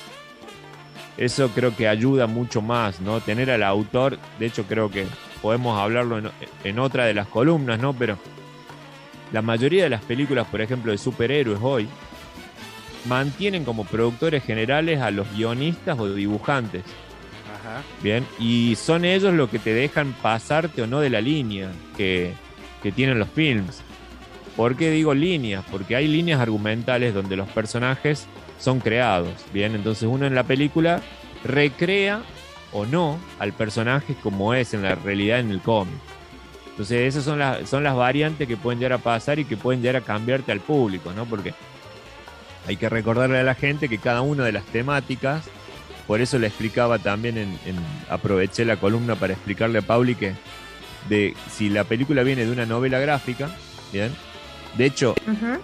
eso 1.16 1.48
creo 1.50 1.76
que 1.76 1.86
ayuda 1.86 2.26
mucho 2.26 2.62
más, 2.62 3.00
¿no? 3.00 3.20
Tener 3.20 3.50
al 3.50 3.62
autor, 3.62 4.18
de 4.38 4.46
hecho 4.46 4.64
creo 4.64 4.90
que 4.90 5.06
podemos 5.42 5.78
hablarlo 5.78 6.18
en, 6.18 6.30
en 6.64 6.78
otra 6.78 7.04
de 7.04 7.14
las 7.14 7.28
columnas, 7.28 7.78
¿no? 7.78 7.92
Pero 7.92 8.18
la 9.32 9.42
mayoría 9.42 9.84
de 9.84 9.90
las 9.90 10.02
películas, 10.02 10.46
por 10.48 10.60
ejemplo, 10.60 10.92
de 10.92 10.98
superhéroes 10.98 11.58
hoy, 11.60 11.88
mantienen 13.06 13.64
como 13.64 13.84
productores 13.84 14.42
generales 14.44 15.00
a 15.00 15.10
los 15.10 15.30
guionistas 15.34 15.98
o 15.98 16.12
dibujantes, 16.14 16.82
¿bien? 18.02 18.26
Y 18.38 18.76
son 18.76 19.04
ellos 19.04 19.32
los 19.34 19.50
que 19.50 19.58
te 19.58 19.72
dejan 19.72 20.12
pasarte 20.22 20.82
o 20.82 20.86
no 20.86 21.00
de 21.00 21.10
la 21.10 21.20
línea 21.20 21.70
que, 21.96 22.32
que 22.82 22.92
tienen 22.92 23.18
los 23.18 23.28
films. 23.28 23.82
¿Por 24.56 24.76
qué 24.76 24.90
digo 24.90 25.14
líneas? 25.14 25.64
Porque 25.70 25.96
hay 25.96 26.06
líneas 26.06 26.40
argumentales 26.40 27.12
donde 27.12 27.36
los 27.36 27.48
personajes 27.48 28.26
son 28.58 28.80
creados, 28.80 29.32
¿bien? 29.52 29.74
Entonces 29.74 30.08
uno 30.08 30.26
en 30.26 30.34
la 30.34 30.44
película 30.44 31.00
recrea 31.42 32.22
o 32.72 32.86
no 32.86 33.18
al 33.38 33.52
personaje 33.52 34.14
como 34.22 34.54
es 34.54 34.74
en 34.74 34.82
la 34.82 34.94
realidad 34.94 35.40
en 35.40 35.50
el 35.50 35.60
cómic. 35.60 35.94
Entonces 36.70 37.08
esas 37.08 37.24
son 37.24 37.38
las, 37.38 37.68
son 37.68 37.84
las 37.84 37.94
variantes 37.94 38.48
que 38.48 38.56
pueden 38.56 38.80
llegar 38.80 38.94
a 38.94 39.02
pasar 39.02 39.38
y 39.38 39.44
que 39.44 39.56
pueden 39.56 39.80
llegar 39.80 40.02
a 40.02 40.04
cambiarte 40.04 40.50
al 40.50 40.60
público, 40.60 41.12
¿no? 41.12 41.24
Porque 41.24 41.54
hay 42.66 42.76
que 42.76 42.88
recordarle 42.88 43.38
a 43.38 43.44
la 43.44 43.54
gente 43.54 43.88
que 43.88 43.98
cada 43.98 44.22
una 44.22 44.44
de 44.44 44.52
las 44.52 44.64
temáticas, 44.64 45.44
por 46.06 46.20
eso 46.20 46.38
le 46.38 46.46
explicaba 46.48 46.98
también, 46.98 47.38
en, 47.38 47.48
en- 47.66 47.78
aproveché 48.10 48.64
la 48.64 48.76
columna 48.76 49.16
para 49.16 49.32
explicarle 49.32 49.78
a 49.78 49.82
Pauli 49.82 50.14
que 50.14 50.32
de, 51.08 51.34
si 51.50 51.68
la 51.70 51.84
película 51.84 52.22
viene 52.22 52.44
de 52.44 52.50
una 52.52 52.66
novela 52.66 52.98
gráfica, 52.98 53.50
¿bien? 53.92 54.12
De 54.76 54.86
hecho, 54.86 55.14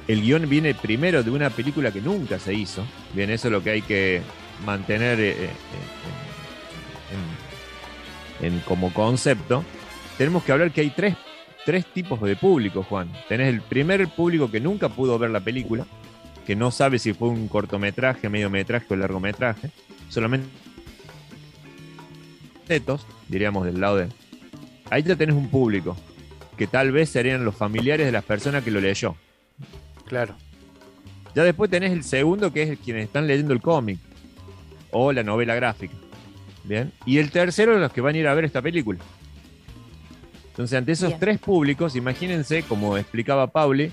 el 0.07 0.21
guion 0.23 0.49
viene 0.49 0.73
primero 0.75 1.23
de 1.25 1.31
una 1.31 1.51
película 1.51 1.91
que 1.91 2.01
nunca 2.01 2.39
se 2.39 2.55
hizo. 2.55 2.85
Bien, 3.13 3.29
eso 3.31 3.49
es 3.49 3.53
lo 3.53 3.63
que 3.63 3.71
hay 3.71 3.83
que 3.83 4.23
mantener 4.65 5.19
eh, 5.19 5.33
eh, 8.41 8.47
en- 8.47 8.61
como 8.61 8.93
concepto. 8.93 9.65
Tenemos 10.17 10.45
que 10.45 10.53
hablar 10.53 10.71
que 10.71 10.83
hay 10.83 10.91
tres, 10.91 11.17
tres 11.65 11.85
tipos 11.87 12.21
de 12.21 12.37
público, 12.37 12.83
Juan. 12.83 13.11
Tenés 13.29 13.49
el 13.49 13.61
primer 13.63 14.07
público 14.09 14.51
que 14.51 14.61
nunca 14.61 14.89
pudo 14.89 15.19
ver 15.19 15.31
la 15.31 15.41
película, 15.41 15.87
que 16.47 16.55
no 16.57 16.71
sabe 16.71 16.99
si 16.99 17.13
fue 17.13 17.29
un 17.29 17.49
cortometraje, 17.49 18.29
mediometraje 18.29 18.87
o 18.91 18.97
largometraje. 18.97 19.71
Solamente 20.11 20.47
tetos, 22.67 23.07
diríamos 23.29 23.65
del 23.65 23.81
lado 23.81 23.97
de... 23.97 24.09
Ahí 24.91 25.03
ya 25.03 25.17
tenés 25.17 25.35
un 25.35 25.49
público, 25.49 25.97
que 26.57 26.67
tal 26.67 26.93
vez 26.93 27.09
serían 27.09 27.45
los 27.45 27.57
familiares 27.57 28.07
de 28.07 28.13
las 28.13 28.25
personas 28.25 28.63
que 28.63 28.71
lo 28.71 28.81
leyó. 28.81 29.17
Claro. 30.07 30.35
Ya 31.35 31.45
después 31.45 31.71
tenés 31.71 31.93
el 31.93 32.05
segundo, 32.05 32.53
que 32.53 32.63
es 32.63 32.79
quienes 32.79 33.05
están 33.05 33.27
leyendo 33.27 33.53
el 33.53 33.61
cómic 33.61 33.99
o 34.91 35.13
la 35.13 35.23
novela 35.23 35.55
gráfica. 35.55 35.95
Bien. 36.65 36.93
Y 37.07 37.19
el 37.19 37.31
tercero, 37.31 37.79
los 37.79 37.93
que 37.93 38.01
van 38.01 38.15
a 38.15 38.19
ir 38.19 38.27
a 38.29 38.35
ver 38.35 38.45
esta 38.45 38.61
película. 38.61 38.99
Entonces, 40.49 40.77
ante 40.77 40.93
esos 40.93 41.09
Bien. 41.09 41.21
tres 41.21 41.39
públicos, 41.39 41.97
imagínense, 41.97 42.63
como 42.65 42.97
explicaba 42.99 43.47
Pauli, 43.47 43.93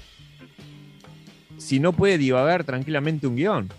si 1.58 1.80
no 1.80 1.94
puede 1.94 2.18
divagar 2.18 2.64
tranquilamente 2.64 3.28
un 3.28 3.36
guion. 3.36 3.70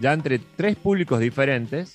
Ya 0.00 0.12
entre 0.12 0.38
tres 0.38 0.76
públicos 0.76 1.20
diferentes, 1.20 1.94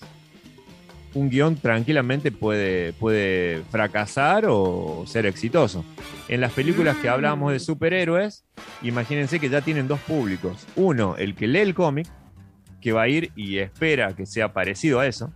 un 1.13 1.29
guion 1.29 1.55
tranquilamente 1.55 2.31
puede, 2.31 2.93
puede 2.93 3.63
fracasar 3.71 4.45
o 4.47 5.05
ser 5.07 5.25
exitoso. 5.25 5.83
En 6.27 6.41
las 6.41 6.51
películas 6.51 6.97
que 6.97 7.09
hablábamos 7.09 7.51
de 7.51 7.59
superhéroes, 7.59 8.43
imagínense 8.83 9.39
que 9.39 9.49
ya 9.49 9.61
tienen 9.61 9.87
dos 9.87 9.99
públicos. 10.01 10.67
Uno, 10.75 11.15
el 11.17 11.35
que 11.35 11.47
lee 11.47 11.59
el 11.59 11.73
cómic, 11.73 12.07
que 12.81 12.91
va 12.91 13.03
a 13.03 13.07
ir 13.07 13.31
y 13.35 13.57
espera 13.57 14.13
que 14.15 14.25
sea 14.25 14.53
parecido 14.53 14.99
a 14.99 15.07
eso. 15.07 15.33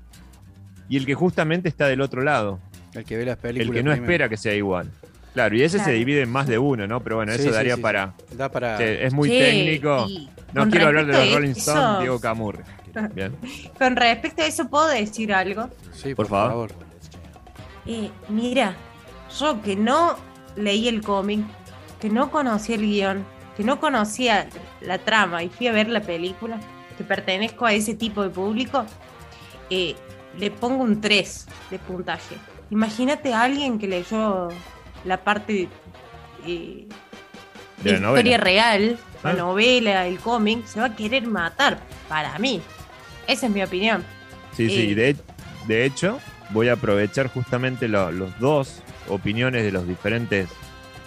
Y 0.89 0.97
el 0.97 1.05
que 1.05 1.15
justamente 1.15 1.69
está 1.69 1.87
del 1.87 2.01
otro 2.01 2.21
lado, 2.23 2.59
El 2.93 3.05
que 3.05 3.17
ve 3.17 3.25
las 3.25 3.37
películas. 3.37 3.67
el 3.69 3.73
que 3.73 3.83
no 3.83 3.91
primero. 3.91 4.03
espera 4.11 4.29
que 4.29 4.37
sea 4.37 4.53
igual. 4.55 4.91
Claro, 5.39 5.55
y 5.55 5.61
ese 5.63 5.77
Claro. 5.77 5.91
se 5.91 5.97
divide 5.97 6.21
en 6.23 6.29
más 6.29 6.47
de 6.47 6.57
uno, 6.59 6.85
¿no? 6.85 7.01
Pero 7.01 7.15
bueno, 7.15 7.31
Sí, 7.33 7.43
eso 7.43 7.51
daría 7.51 7.75
sí, 7.77 7.81
para... 7.81 8.13
Da 8.33 8.51
es 8.83 9.13
muy 9.13 9.29
técnico. 9.29 10.05
No 10.51 10.69
quiero 10.69 10.87
hablar 10.87 11.05
de 11.05 11.13
los 11.13 11.33
Rolling 11.33 11.51
eso- 11.51 11.71
Stones, 11.71 11.99
Diego 12.01 12.19
Camurri. 12.19 12.59
Bien. 13.15 13.37
Con 13.77 13.95
respecto 13.95 14.41
a 14.41 14.45
eso, 14.47 14.67
¿puedo 14.69 14.87
decir 14.89 15.33
algo? 15.33 15.69
Sí, 15.93 16.13
por 16.13 16.27
por, 16.27 16.27
favor. 16.27 16.71
favor. 16.71 16.85
Eh, 17.85 18.09
mira, 18.27 18.75
yo 19.39 19.61
que 19.61 19.77
no 19.77 20.17
leí 20.57 20.89
el 20.89 21.01
cómic, 21.01 21.39
que 22.01 22.09
no 22.09 22.31
conocía 22.31 22.75
el 22.75 22.81
guion, 22.81 23.25
que 23.55 23.63
no 23.63 23.79
conocía 23.79 24.49
la 24.81 24.97
trama 24.97 25.41
y 25.41 25.47
fui 25.47 25.67
a 25.67 25.71
ver 25.71 25.87
la 25.87 26.01
película, 26.01 26.59
que 26.97 27.05
pertenezco 27.05 27.65
a 27.65 27.71
ese 27.71 27.93
tipo 27.93 28.23
de 28.23 28.29
público, 28.29 28.83
eh, 29.69 29.95
le 30.37 30.51
pongo 30.51 30.83
un 30.83 30.99
3 30.99 31.47
de 31.71 31.79
puntaje. 31.79 32.35
Imagínate 32.71 33.33
a 33.33 33.43
alguien 33.43 33.79
que 33.79 33.87
leyó 33.87 34.49
la 35.05 35.17
parte 35.17 35.67
eh, 36.45 36.85
De 37.83 37.91
la 37.91 37.97
historia 37.97 37.99
novela. 37.99 38.37
real, 38.37 38.99
Ah. 39.23 39.33
la 39.33 39.33
novela, 39.33 40.07
el 40.07 40.19
cómic, 40.19 40.65
se 40.65 40.79
va 40.79 40.87
a 40.87 40.95
querer 40.95 41.27
matar, 41.27 41.79
para 42.07 42.37
mí. 42.39 42.61
Esa 43.27 43.47
es 43.47 43.51
mi 43.51 43.61
opinión. 43.63 44.03
Sí, 44.55 44.69
sí, 44.69 44.91
Eh. 44.91 44.95
de, 44.95 45.15
de 45.67 45.85
hecho, 45.85 46.19
voy 46.51 46.69
a 46.69 46.73
aprovechar 46.73 47.27
justamente 47.27 47.87
lo- 47.87 48.11
los 48.11 48.37
dos 48.39 48.81
opiniones 49.09 49.63
de 49.63 49.71
los 49.71 49.87
diferentes 49.87 50.47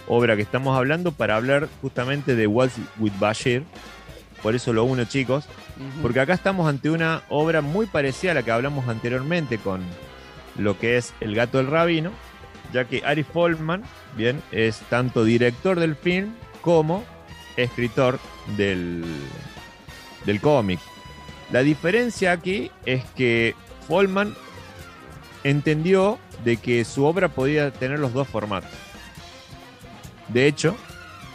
obras 0.09 0.37
que 0.37 0.43
estamos 0.43 0.77
hablando 0.77 1.13
para 1.13 1.37
hablar 1.37 1.69
justamente 1.81 2.35
de 2.37 2.47
What's 2.47 2.75
with 2.99 3.13
Bashir. 3.19 3.65
Por 4.43 4.55
eso 4.55 4.73
lo 4.73 4.85
uno, 4.85 5.05
chicos, 5.05 5.45
porque 6.03 6.21
acá 6.21 6.35
estamos 6.35 6.69
ante 6.69 6.91
una 6.91 7.23
obra 7.29 7.61
muy 7.63 7.87
parecida 7.87 8.33
a 8.33 8.35
la 8.35 8.43
que 8.43 8.51
hablamos 8.51 8.89
anteriormente 8.89 9.59
con 9.59 9.83
lo 10.59 10.79
que 10.79 10.97
es 10.97 11.15
El 11.21 11.35
gato 11.35 11.59
del 11.59 11.69
rabino, 11.69 12.11
ya 12.73 12.87
que 12.87 13.03
Ari 13.05 13.23
Folman, 13.23 13.83
bien, 14.17 14.43
es 14.51 14.81
tanto 14.89 15.25
director 15.25 15.79
del 15.79 15.97
film 15.97 16.35
como 16.61 17.05
escritor 17.57 18.19
del, 18.57 19.05
del 20.25 20.41
cómic. 20.41 20.81
La 21.51 21.63
diferencia 21.63 22.33
aquí 22.33 22.71
es 22.87 23.05
que 23.17 23.55
Folman 23.87 24.35
entendió 25.45 26.19
de 26.45 26.57
que 26.57 26.85
su 26.85 27.05
obra 27.05 27.29
podía 27.29 27.71
tener 27.71 27.99
los 27.99 28.13
dos 28.13 28.29
formatos. 28.29 28.71
De 30.29 30.47
hecho, 30.47 30.77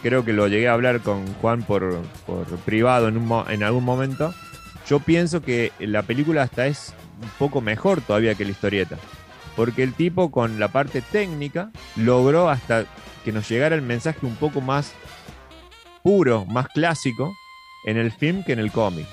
creo 0.02 0.24
que 0.24 0.32
lo 0.32 0.48
llegué 0.48 0.68
a 0.68 0.72
hablar 0.72 1.00
con 1.00 1.26
Juan 1.34 1.62
por, 1.62 2.02
por 2.26 2.46
privado 2.60 3.08
en, 3.08 3.16
un 3.16 3.44
en 3.48 3.62
algún 3.62 3.84
momento. 3.84 4.34
Yo 4.88 5.00
pienso 5.00 5.42
que 5.42 5.72
la 5.78 6.02
película 6.02 6.42
hasta 6.42 6.66
es 6.66 6.94
un 7.22 7.28
poco 7.38 7.60
mejor 7.60 8.00
todavía 8.00 8.34
que 8.34 8.44
la 8.44 8.50
historieta. 8.50 8.96
Porque 9.58 9.82
el 9.82 9.92
tipo 9.92 10.30
con 10.30 10.60
la 10.60 10.68
parte 10.68 11.02
técnica 11.02 11.72
logró 11.96 12.48
hasta 12.48 12.84
que 13.24 13.32
nos 13.32 13.48
llegara 13.48 13.74
el 13.74 13.82
mensaje 13.82 14.24
un 14.24 14.36
poco 14.36 14.60
más 14.60 14.94
puro, 16.04 16.46
más 16.46 16.68
clásico 16.68 17.36
en 17.84 17.96
el 17.96 18.12
film 18.12 18.44
que 18.44 18.52
en 18.52 18.60
el 18.60 18.70
cómic. 18.70 19.04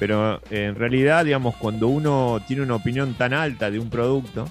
Pero 0.00 0.38
eh, 0.50 0.64
en 0.64 0.74
realidad, 0.74 1.24
digamos, 1.24 1.54
cuando 1.54 1.86
uno 1.86 2.42
tiene 2.48 2.64
una 2.64 2.74
opinión 2.74 3.14
tan 3.14 3.32
alta 3.32 3.70
de 3.70 3.78
un 3.78 3.90
producto, 3.90 4.48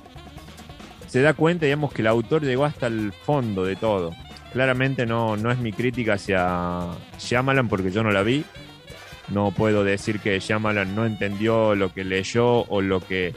se 1.07 1.21
da 1.21 1.33
cuenta, 1.33 1.65
digamos, 1.65 1.91
que 1.91 2.01
el 2.01 2.07
autor 2.07 2.43
llegó 2.43 2.63
hasta 2.63 2.87
el 2.87 3.11
fondo 3.11 3.65
de 3.65 3.75
todo. 3.75 4.15
Claramente 4.53 5.05
no, 5.05 5.35
no 5.35 5.51
es 5.51 5.59
mi 5.59 5.73
crítica 5.73 6.13
hacia 6.13 6.85
Shyamalan 7.19 7.67
porque 7.67 7.91
yo 7.91 8.03
no 8.03 8.11
la 8.11 8.23
vi. 8.23 8.45
No 9.27 9.51
puedo 9.51 9.83
decir 9.83 10.21
que 10.21 10.39
Shyamalan 10.39 10.95
no 10.95 11.05
entendió 11.05 11.75
lo 11.75 11.93
que 11.93 12.05
leyó 12.05 12.61
o 12.69 12.79
lo 12.79 13.01
que 13.01 13.33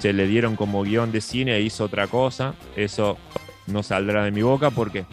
se 0.00 0.12
le 0.12 0.26
dieron 0.26 0.56
como 0.56 0.82
guion 0.82 1.12
de 1.12 1.20
cine 1.20 1.54
e 1.56 1.60
hizo 1.62 1.84
otra 1.84 2.08
cosa. 2.08 2.54
Eso 2.76 3.16
no 3.66 3.82
saldrá 3.84 4.24
de 4.24 4.32
mi 4.32 4.42
boca 4.42 4.70
porque 4.70 5.04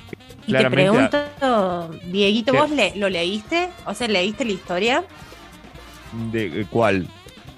Y 0.48 0.51
Claramente, 0.51 1.10
te 1.10 1.17
pregunto, 1.39 1.91
Dieguito. 2.06 2.53
¿vos 2.53 2.72
le- 2.72 2.96
lo 2.96 3.10
leíste? 3.10 3.70
O 3.86 3.94
sea, 3.94 4.08
¿leíste 4.08 4.46
la 4.46 4.51
historia 4.53 5.03
de 6.32 6.65
cuál 6.70 7.08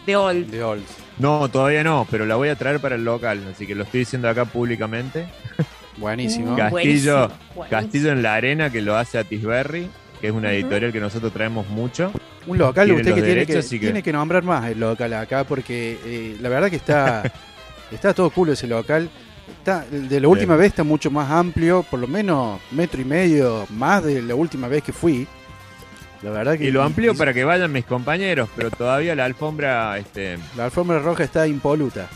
de 0.06 0.16
Old? 0.16 0.50
De 0.50 0.64
Olds. 0.64 0.98
No, 1.20 1.50
todavía 1.50 1.84
no, 1.84 2.08
pero 2.10 2.26
la 2.26 2.36
voy 2.36 2.50
a 2.50 2.56
traer 2.56 2.80
para 2.80 2.96
el 2.96 3.04
local, 3.04 3.44
así 3.54 3.68
que 3.68 3.76
lo 3.76 3.84
estoy 3.84 4.02
diciendo 4.02 4.30
acá 4.30 4.46
públicamente. 4.46 5.28
Buenísimo. 5.98 6.54
Uh, 6.54 6.58
Castillo, 6.58 7.28
buenísimo. 7.54 7.66
Castillo 7.70 8.12
en 8.14 8.24
la 8.24 8.36
Arena, 8.36 8.72
que 8.72 8.82
lo 8.82 8.96
hace 8.96 9.18
Atisberry, 9.18 9.90
que 10.22 10.28
es 10.28 10.34
una 10.34 10.52
editorial 10.54 10.92
que 10.94 11.00
nosotros 11.02 11.32
traemos 11.34 11.68
mucho. 11.68 12.12
Un 12.48 12.58
local, 12.58 12.92
usted 12.92 13.14
que 13.16 13.22
tiene, 13.22 13.46
que 13.46 13.62
tiene 13.64 14.04
que 14.04 14.12
nombrar 14.14 14.44
más 14.44 14.70
el 14.70 14.80
local 14.80 15.14
acá, 15.14 15.44
porque 15.44 15.98
eh, 16.06 16.38
la 16.42 16.50
verdad 16.50 16.70
que 16.70 16.78
está, 16.78 17.24
está 17.92 18.14
todo 18.14 18.30
culo 18.30 18.54
ese 18.54 18.68
local. 18.68 19.10
Está, 19.60 19.84
de 19.90 20.20
la 20.20 20.28
última 20.28 20.54
Bien. 20.54 20.62
vez 20.62 20.68
está 20.70 20.84
mucho 20.84 21.10
más 21.12 21.30
amplio, 21.32 21.84
por 21.84 22.00
lo 22.00 22.08
menos 22.08 22.60
metro 22.72 23.02
y 23.02 23.06
medio 23.06 23.66
más 23.72 24.04
de 24.04 24.22
la 24.22 24.36
última 24.36 24.68
vez 24.68 24.84
que 24.84 24.94
fui. 24.94 25.28
La 26.22 26.30
verdad 26.32 26.58
que 26.58 26.66
Y 26.66 26.72
lo 26.72 26.84
amplío 26.84 27.14
y- 27.14 27.16
para 27.16 27.34
que 27.34 27.44
vayan 27.44 27.72
mis 27.72 27.86
compañeros, 27.86 28.48
pero 28.56 28.70
todavía 28.72 29.16
la 29.16 29.26
alfombra, 29.26 29.98
este, 29.98 30.38
La 30.56 30.66
alfombra 30.66 31.00
roja 31.00 31.24
está 31.24 31.48
impoluta. 31.48 32.08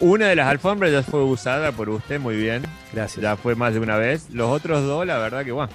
una 0.00 0.26
de 0.28 0.36
las 0.36 0.46
alfombras 0.48 0.92
ya 0.92 1.02
fue 1.02 1.22
usada 1.24 1.72
por 1.72 1.88
usted 1.88 2.20
muy 2.20 2.36
bien, 2.36 2.62
Gracias. 2.92 3.22
ya 3.22 3.36
fue 3.36 3.54
más 3.54 3.72
de 3.74 3.80
una 3.80 3.96
vez. 3.96 4.28
Los 4.30 4.50
otros 4.50 4.82
dos, 4.84 5.06
la 5.06 5.18
verdad 5.18 5.44
que 5.44 5.52
bueno, 5.52 5.72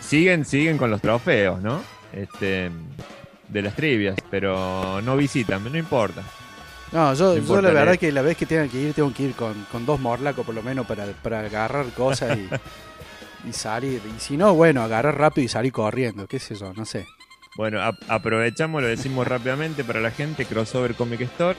siguen, 0.00 0.44
siguen 0.44 0.78
con 0.78 0.90
los 0.90 1.00
trofeos, 1.00 1.60
¿no? 1.62 1.82
Este, 2.12 2.70
de 3.48 3.62
las 3.62 3.74
trivias, 3.74 4.16
pero 4.30 5.00
no 5.02 5.16
visitan, 5.16 5.62
no 5.70 5.76
importa. 5.78 6.22
No, 6.92 7.14
yo, 7.14 7.26
No 7.28 7.34
yo 7.34 7.38
importa, 7.40 7.62
la 7.68 7.72
verdad 7.72 7.96
que 7.98 8.10
la 8.10 8.22
vez 8.22 8.36
que 8.36 8.46
tenga 8.46 8.66
que 8.68 8.80
ir, 8.80 8.94
tengo 8.94 9.12
que 9.14 9.22
ir 9.24 9.34
con, 9.34 9.54
con 9.70 9.86
dos 9.86 10.00
morlacos 10.00 10.44
por 10.44 10.54
lo 10.54 10.62
menos 10.62 10.86
para, 10.86 11.06
para 11.06 11.40
agarrar 11.40 11.86
cosas 11.90 12.36
y, 12.36 12.48
y 13.48 13.52
salir. 13.52 14.00
Y 14.16 14.20
si 14.20 14.36
no, 14.36 14.54
bueno, 14.54 14.82
agarrar 14.82 15.16
rápido 15.18 15.44
y 15.44 15.48
salir 15.48 15.72
corriendo, 15.72 16.26
qué 16.26 16.38
sé 16.40 16.54
yo, 16.56 16.72
no 16.74 16.84
sé. 16.84 17.06
Bueno, 17.56 17.80
ap- 17.82 18.02
aprovechamos, 18.08 18.82
lo 18.82 18.88
decimos 18.88 19.26
rápidamente 19.26 19.84
para 19.84 20.00
la 20.00 20.10
gente, 20.10 20.46
Crossover 20.46 20.94
Comic 20.94 21.20
Store, 21.22 21.56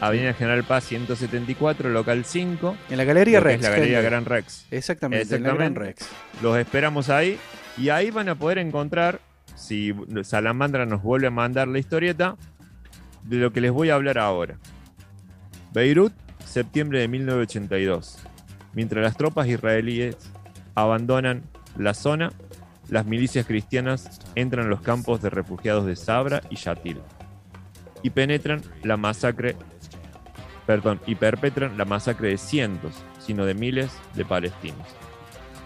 Avenida 0.00 0.34
General 0.34 0.62
Paz 0.64 0.84
174, 0.84 1.88
local 1.90 2.24
5, 2.24 2.76
En 2.90 2.96
la 2.98 3.04
Galería 3.04 3.40
Rex. 3.40 3.56
es 3.56 3.62
la 3.62 3.70
Galería. 3.76 4.00
Gran 4.02 4.24
Rex. 4.26 4.66
Exactamente, 4.70 5.36
en 5.36 5.42
la 5.42 5.48
Gran 5.54 5.60
Exactamente. 5.62 6.04
Rex. 6.04 6.42
Los 6.42 6.58
esperamos 6.58 7.08
ahí 7.08 7.38
y 7.78 7.88
ahí 7.88 8.10
van 8.10 8.28
a 8.28 8.34
poder 8.34 8.58
encontrar, 8.58 9.20
si 9.56 9.92
Salamandra 10.22 10.86
nos 10.86 11.02
vuelve 11.02 11.26
a 11.26 11.32
mandar 11.32 11.66
la 11.66 11.80
historieta, 11.80 12.36
de 13.24 13.38
lo 13.38 13.52
que 13.52 13.60
les 13.60 13.72
voy 13.72 13.90
a 13.90 13.96
hablar 13.96 14.18
ahora. 14.18 14.56
Beirut, 15.72 16.12
septiembre 16.44 17.00
de 17.00 17.08
1982. 17.08 18.18
Mientras 18.72 19.02
las 19.02 19.16
tropas 19.16 19.48
israelíes 19.48 20.16
abandonan 20.76 21.42
la 21.76 21.92
zona, 21.92 22.30
las 22.88 23.04
milicias 23.04 23.46
cristianas 23.46 24.20
entran 24.36 24.64
en 24.64 24.70
los 24.70 24.80
campos 24.80 25.20
de 25.20 25.30
refugiados 25.30 25.86
de 25.86 25.96
Sabra 25.96 26.40
y 26.50 26.56
Yatil 26.56 26.98
y 28.02 28.10
penetran 28.10 28.62
la 28.84 28.96
masacre, 28.96 29.56
perdón, 30.66 31.00
y 31.06 31.16
perpetran 31.16 31.76
la 31.76 31.84
masacre 31.84 32.28
de 32.28 32.38
cientos, 32.38 32.94
sino 33.18 33.44
de 33.44 33.54
miles 33.54 33.90
de 34.14 34.24
palestinos. 34.24 34.86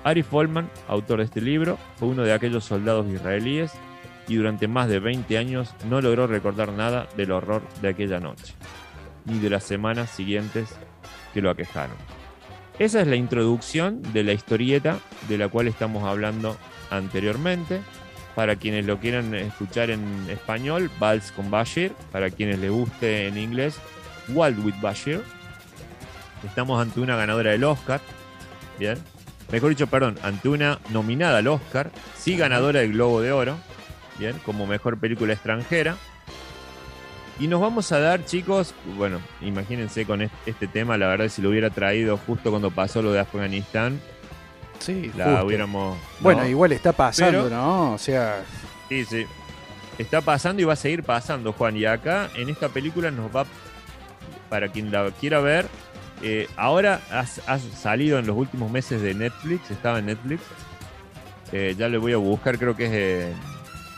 Ari 0.05 0.23
Folman, 0.23 0.71
autor 0.89 1.19
de 1.19 1.25
este 1.25 1.41
libro, 1.41 1.79
fue 1.97 2.09
uno 2.09 2.23
de 2.23 2.33
aquellos 2.33 2.65
soldados 2.65 3.07
israelíes 3.09 3.73
y 4.29 4.37
durante 4.37 4.69
más 4.69 4.89
de 4.89 5.01
20 5.01 5.37
años 5.37 5.75
no 5.89 6.01
logró 6.01 6.27
recordar 6.27 6.73
nada 6.73 7.09
del 7.17 7.33
horror 7.33 7.63
de 7.83 7.89
aquella 7.89 8.21
noche, 8.21 8.55
ni 9.25 9.39
de 9.39 9.51
las 9.51 9.65
semanas 9.65 10.11
siguientes 10.11 10.75
que 11.35 11.43
lo 11.43 11.51
aquejaron. 11.51 11.97
Esa 12.79 13.03
es 13.03 13.07
la 13.07 13.17
introducción 13.17 14.01
de 14.15 14.25
la 14.25 14.33
historieta 14.33 14.99
de 15.29 15.37
la 15.37 15.49
cual 15.49 15.69
estamos 15.69 16.05
hablando 16.05 16.57
anteriormente. 16.91 17.83
Para 18.35 18.57
quienes 18.57 18.87
lo 18.87 18.99
quieran 18.99 19.35
escuchar 19.35 19.91
en 19.91 20.03
español, 20.31 20.91
Vals 20.99 21.31
con 21.33 21.51
Bashir. 21.51 21.93
Para 22.11 22.31
quienes 22.31 22.59
les 22.59 22.71
guste 22.71 23.27
en 23.27 23.37
inglés, 23.37 23.79
Wild 24.29 24.65
with 24.65 24.81
Bashir. 24.81 25.23
Estamos 26.43 26.81
ante 26.81 27.01
una 27.01 27.17
ganadora 27.17 27.51
del 27.51 27.65
Oscar. 27.65 28.01
Bien. 28.79 28.97
Mejor 29.53 29.71
dicho, 29.71 29.87
perdón, 29.89 30.19
ante 30.23 30.49
una 30.49 30.79
nominada 30.91 31.39
al 31.39 31.49
Oscar, 31.49 31.91
sí 32.17 32.37
ganadora 32.37 32.81
del 32.81 32.93
Globo 32.93 33.21
de 33.21 33.33
Oro, 33.33 33.57
bien, 34.19 34.39
como 34.45 34.67
mejor 34.67 34.99
película 34.99 35.33
extranjera. 35.33 35.97
Y 37.39 37.49
nos 37.49 37.61
vamos 37.61 37.91
a 37.91 37.99
dar, 38.01 38.25
chicos, 38.27 38.75
bueno, 38.97 39.19
imagínense 39.41 40.05
con 40.05 40.21
est- 40.23 40.33
este 40.47 40.67
tema, 40.69 40.99
la 40.99 41.07
verdad, 41.09 41.29
si 41.29 41.41
lo 41.43 41.49
hubiera 41.49 41.71
traído 41.71 42.17
justo 42.19 42.51
cuando 42.51 42.71
pasó 42.71 43.01
lo 43.03 43.13
de 43.13 43.21
Afganistán, 43.21 43.99
Sí, 44.79 45.11
la 45.17 45.25
justo. 45.27 45.47
hubiéramos. 45.47 45.99
Bueno, 46.21 46.43
¿no? 46.43 46.49
igual 46.49 46.73
está 46.73 46.93
pasando, 46.93 47.45
Pero- 47.45 47.57
¿no? 47.57 47.93
O 47.95 47.99
sea, 47.99 48.43
Sí, 48.89 49.05
sí. 49.05 49.25
Está 49.99 50.21
pasando 50.21 50.61
y 50.63 50.65
va 50.65 50.73
a 50.73 50.77
seguir 50.77 51.03
pasando, 51.03 51.53
Juan. 51.53 51.77
Y 51.77 51.85
acá, 51.85 52.29
en 52.35 52.49
esta 52.49 52.69
película, 52.71 53.11
nos 53.11 53.35
va. 53.35 53.45
Para 54.49 54.69
quien 54.69 54.91
la 54.91 55.11
quiera 55.13 55.41
ver, 55.41 55.67
eh, 56.23 56.49
ahora 56.57 57.01
ha, 57.11 57.21
ha 57.21 57.59
salido 57.59 58.19
en 58.19 58.27
los 58.27 58.37
últimos 58.37 58.71
meses 58.71 59.01
de 59.01 59.15
Netflix, 59.15 59.71
estaba 59.71 59.99
en 59.99 60.07
Netflix. 60.07 60.43
Eh, 61.53 61.75
ya 61.77 61.89
le 61.89 61.99
voy 61.99 62.13
a 62.13 62.17
buscar, 62.17 62.59
creo 62.59 62.77
que 62.77 62.85
es 62.87 62.93
eh, 62.93 63.33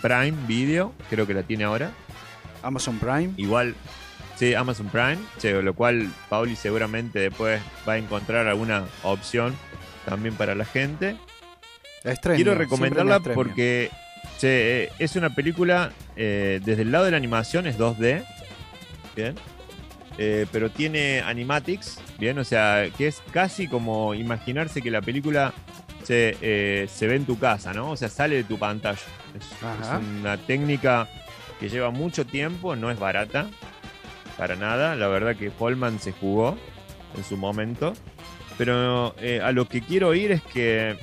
Prime 0.00 0.34
Video, 0.46 0.92
creo 1.10 1.26
que 1.26 1.34
la 1.34 1.42
tiene 1.42 1.64
ahora. 1.64 1.90
Amazon 2.62 2.98
Prime. 2.98 3.30
Igual, 3.36 3.74
sí, 4.36 4.54
Amazon 4.54 4.88
Prime, 4.88 5.18
sí, 5.38 5.50
lo 5.50 5.74
cual 5.74 6.10
Pauli 6.28 6.56
seguramente 6.56 7.18
después 7.18 7.60
va 7.86 7.94
a 7.94 7.98
encontrar 7.98 8.46
alguna 8.46 8.84
opción 9.02 9.54
también 10.06 10.34
para 10.34 10.54
la 10.54 10.64
gente. 10.64 11.16
Trending, 12.02 12.34
Quiero 12.34 12.54
recomendarla 12.54 13.20
porque 13.20 13.90
che, 14.40 14.84
eh, 14.84 14.92
es 14.98 15.14
una 15.16 15.34
película, 15.34 15.92
desde 16.16 16.82
el 16.82 16.90
lado 16.90 17.04
de 17.04 17.10
la 17.12 17.16
animación 17.16 17.66
es 17.66 17.78
2D, 17.78 18.24
bien, 19.14 19.34
Eh, 20.18 20.46
pero 20.52 20.70
tiene 20.70 21.20
animatics, 21.20 21.98
bien, 22.18 22.38
o 22.38 22.44
sea, 22.44 22.88
que 22.96 23.06
es 23.06 23.22
casi 23.32 23.66
como 23.66 24.14
imaginarse 24.14 24.82
que 24.82 24.90
la 24.90 25.00
película 25.00 25.54
se, 26.02 26.36
eh, 26.42 26.88
se 26.92 27.06
ve 27.06 27.16
en 27.16 27.24
tu 27.24 27.38
casa, 27.38 27.72
¿no? 27.72 27.90
O 27.90 27.96
sea, 27.96 28.08
sale 28.08 28.36
de 28.36 28.44
tu 28.44 28.58
pantalla. 28.58 28.98
Es, 29.34 29.48
una 30.20 30.36
técnica 30.36 31.08
que 31.58 31.68
lleva 31.68 31.90
mucho 31.90 32.26
tiempo, 32.26 32.76
no 32.76 32.90
es 32.90 32.98
barata, 32.98 33.48
para 34.36 34.56
nada, 34.56 34.96
la 34.96 35.08
verdad 35.08 35.36
que 35.36 35.50
Holman 35.58 35.98
se 35.98 36.12
jugó 36.12 36.58
en 37.16 37.24
su 37.24 37.36
momento. 37.36 37.94
Pero 38.58 39.14
eh, 39.18 39.40
a 39.42 39.52
lo 39.52 39.66
que 39.66 39.80
quiero 39.80 40.14
ir 40.14 40.32
es 40.32 40.42
que 40.42 40.96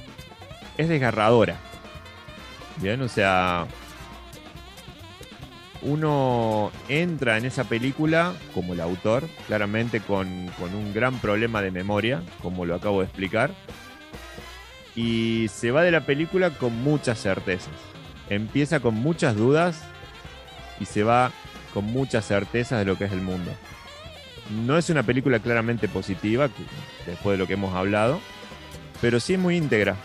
es 0.77 0.87
desgarradora. 0.87 1.57
Bien, 2.77 3.01
o 3.01 3.09
sea, 3.09 3.65
uno 5.81 6.71
entra 6.87 7.37
en 7.37 7.45
esa 7.45 7.63
película 7.63 8.33
como 8.53 8.73
el 8.73 8.81
autor, 8.81 9.27
claramente 9.47 10.01
con, 10.01 10.47
con, 10.59 10.73
un 10.75 10.93
gran 10.93 11.19
problema 11.19 11.61
de 11.61 11.71
memoria, 11.71 12.21
como 12.41 12.65
lo 12.65 12.75
acabo 12.75 12.99
de 12.99 13.05
explicar, 13.05 13.51
y 14.95 15.47
se 15.49 15.71
va 15.71 15.83
de 15.83 15.91
la 15.91 16.05
película 16.05 16.49
con 16.51 16.75
muchas 16.83 17.21
certezas. 17.21 17.73
Empieza 18.29 18.79
con 18.79 18.95
muchas 18.95 19.35
dudas 19.35 19.83
y 20.79 20.85
se 20.85 21.03
va 21.03 21.31
con 21.73 21.85
muchas 21.85 22.25
certezas 22.25 22.79
de 22.79 22.85
lo 22.85 22.97
que 22.97 23.05
es 23.05 23.11
el 23.11 23.21
mundo. 23.21 23.51
No 24.65 24.77
es 24.77 24.89
una 24.89 25.03
película 25.03 25.39
claramente 25.39 25.87
positiva, 25.87 26.49
después 27.05 27.33
de 27.33 27.37
lo 27.37 27.47
que 27.47 27.53
hemos 27.53 27.75
hablado, 27.75 28.19
pero 28.99 29.19
sí 29.19 29.33
es 29.33 29.39
muy 29.39 29.55
íntegra. 29.55 29.95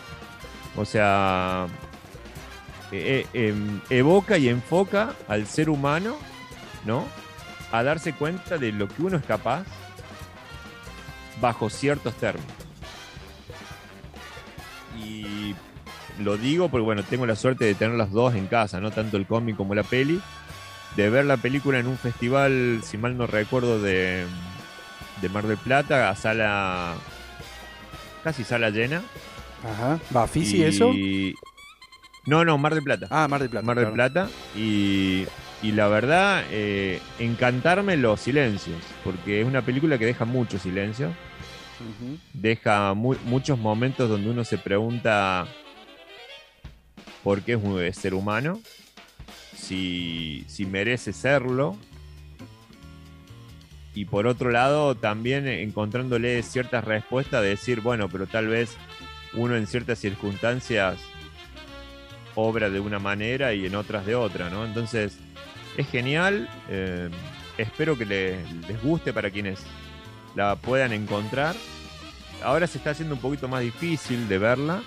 O 0.75 0.85
sea, 0.85 1.67
eh, 2.91 3.25
eh, 3.33 3.47
em, 3.47 3.81
evoca 3.89 4.37
y 4.37 4.49
enfoca 4.49 5.13
al 5.27 5.47
ser 5.47 5.69
humano, 5.69 6.15
¿no? 6.85 7.05
A 7.71 7.83
darse 7.83 8.13
cuenta 8.13 8.57
de 8.57 8.71
lo 8.71 8.87
que 8.87 9.01
uno 9.01 9.17
es 9.17 9.25
capaz 9.25 9.63
bajo 11.41 11.69
ciertos 11.69 12.13
términos. 12.15 12.51
Y 14.97 15.55
lo 16.19 16.37
digo 16.37 16.69
porque, 16.69 16.85
bueno, 16.85 17.03
tengo 17.03 17.25
la 17.25 17.35
suerte 17.35 17.65
de 17.65 17.75
tener 17.75 17.97
las 17.97 18.11
dos 18.11 18.35
en 18.35 18.47
casa, 18.47 18.79
¿no? 18.79 18.91
Tanto 18.91 19.17
el 19.17 19.25
cómic 19.25 19.55
como 19.57 19.75
la 19.75 19.83
peli. 19.83 20.21
De 20.95 21.09
ver 21.09 21.25
la 21.25 21.35
película 21.35 21.77
en 21.79 21.87
un 21.87 21.97
festival, 21.97 22.79
si 22.83 22.97
mal 22.97 23.17
no 23.17 23.27
recuerdo, 23.27 23.81
de, 23.81 24.25
de 25.21 25.29
Mar 25.29 25.45
del 25.45 25.57
Plata, 25.57 26.09
a 26.09 26.15
sala. 26.15 26.93
casi 28.23 28.45
sala 28.45 28.69
llena. 28.69 29.01
Ajá. 29.63 29.99
¿Bafisi 30.11 30.63
eso? 30.63 30.93
No, 32.25 32.43
no, 32.43 32.57
Mar 32.57 32.73
del 32.73 32.83
Plata. 32.83 33.07
Ah, 33.09 33.27
Mar 33.27 33.41
del 33.41 33.49
Plata. 33.49 33.65
Mar 33.65 33.79
del 33.79 33.91
Plata. 33.91 34.29
Y, 34.55 35.25
y, 35.61 35.71
la 35.73 35.87
verdad, 35.87 36.43
eh, 36.51 36.99
encantarme 37.19 37.97
los 37.97 38.19
silencios, 38.21 38.77
porque 39.03 39.41
es 39.41 39.47
una 39.47 39.61
película 39.61 39.97
que 39.97 40.05
deja 40.05 40.25
mucho 40.25 40.57
silencio. 40.57 41.09
Uh 41.09 42.03
-huh. 42.03 42.19
Deja 42.33 42.93
mu 42.93 43.15
muchos 43.25 43.59
momentos 43.59 44.09
donde 44.09 44.29
uno 44.29 44.43
se 44.43 44.57
pregunta 44.57 45.45
por 47.23 47.41
qué 47.41 47.53
es 47.53 47.59
un 47.61 47.93
ser 47.93 48.13
humano, 48.13 48.59
si, 49.55 50.45
si 50.47 50.65
merece 50.65 51.13
serlo. 51.13 51.77
Y 53.93 54.05
por 54.05 54.27
otro 54.27 54.51
lado, 54.51 54.95
también 54.95 55.47
encontrándole 55.47 56.43
ciertas 56.43 56.83
respuestas 56.83 57.41
de 57.41 57.49
decir, 57.49 57.81
bueno, 57.81 58.09
pero 58.09 58.27
tal 58.27 58.47
vez 58.47 58.75
uno 59.33 59.55
en 59.55 59.67
ciertas 59.67 59.99
circunstancias 59.99 60.97
obra 62.35 62.69
de 62.69 62.79
una 62.79 62.99
manera 62.99 63.53
y 63.53 63.65
en 63.65 63.75
otras 63.75 64.05
de 64.05 64.15
otra, 64.15 64.49
¿no? 64.49 64.65
Entonces, 64.65 65.17
es 65.77 65.89
genial. 65.89 66.49
Eh, 66.69 67.09
espero 67.57 67.97
que 67.97 68.05
le, 68.05 68.43
les 68.67 68.81
guste 68.81 69.13
para 69.13 69.29
quienes 69.29 69.59
la 70.35 70.55
puedan 70.55 70.93
encontrar. 70.93 71.55
Ahora 72.43 72.67
se 72.67 72.77
está 72.77 72.91
haciendo 72.91 73.15
un 73.15 73.21
poquito 73.21 73.47
más 73.47 73.61
difícil 73.61 74.27
de 74.27 74.37
verla, 74.37 74.83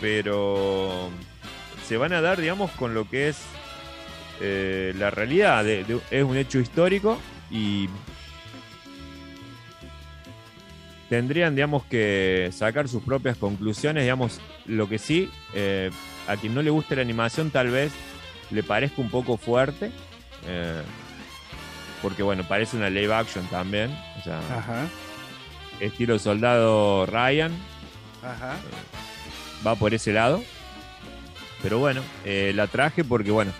pero 0.00 1.10
se 1.86 1.96
van 1.96 2.12
a 2.12 2.20
dar, 2.20 2.40
digamos, 2.40 2.70
con 2.72 2.94
lo 2.94 3.08
que 3.08 3.28
es 3.28 3.38
eh, 4.40 4.92
la 4.98 5.10
realidad. 5.10 5.66
Es 5.66 6.24
un 6.24 6.36
hecho 6.36 6.58
histórico 6.58 7.18
y 7.50 7.88
tendrían, 11.08 11.54
digamos, 11.54 11.84
que 11.84 12.50
sacar 12.52 12.88
sus 12.88 13.02
propias 13.02 13.36
conclusiones. 13.36 14.04
Digamos, 14.04 14.40
lo 14.66 14.88
que 14.88 14.98
sí, 14.98 15.30
eh, 15.54 15.90
a 16.28 16.36
quien 16.36 16.54
no 16.54 16.62
le 16.62 16.70
guste 16.70 16.96
la 16.96 17.02
animación 17.02 17.50
tal 17.50 17.68
vez 17.70 17.92
le 18.50 18.62
parezca 18.62 19.00
un 19.00 19.10
poco 19.10 19.36
fuerte. 19.36 19.90
Eh, 20.46 20.82
porque 22.02 22.22
bueno, 22.22 22.44
parece 22.46 22.76
una 22.76 22.90
live 22.90 23.12
action 23.14 23.46
también. 23.46 23.90
O 24.18 24.22
sea, 24.22 24.38
Ajá. 24.38 24.86
estilo 25.80 26.18
soldado 26.18 27.06
Ryan. 27.06 27.52
Ajá. 28.22 28.54
Eh, 28.54 29.66
va 29.66 29.74
por 29.76 29.94
ese 29.94 30.12
lado. 30.12 30.42
Pero 31.62 31.78
bueno, 31.78 32.02
la 32.26 32.66
traje 32.66 33.04
porque 33.04 33.30
bueno, 33.30 33.50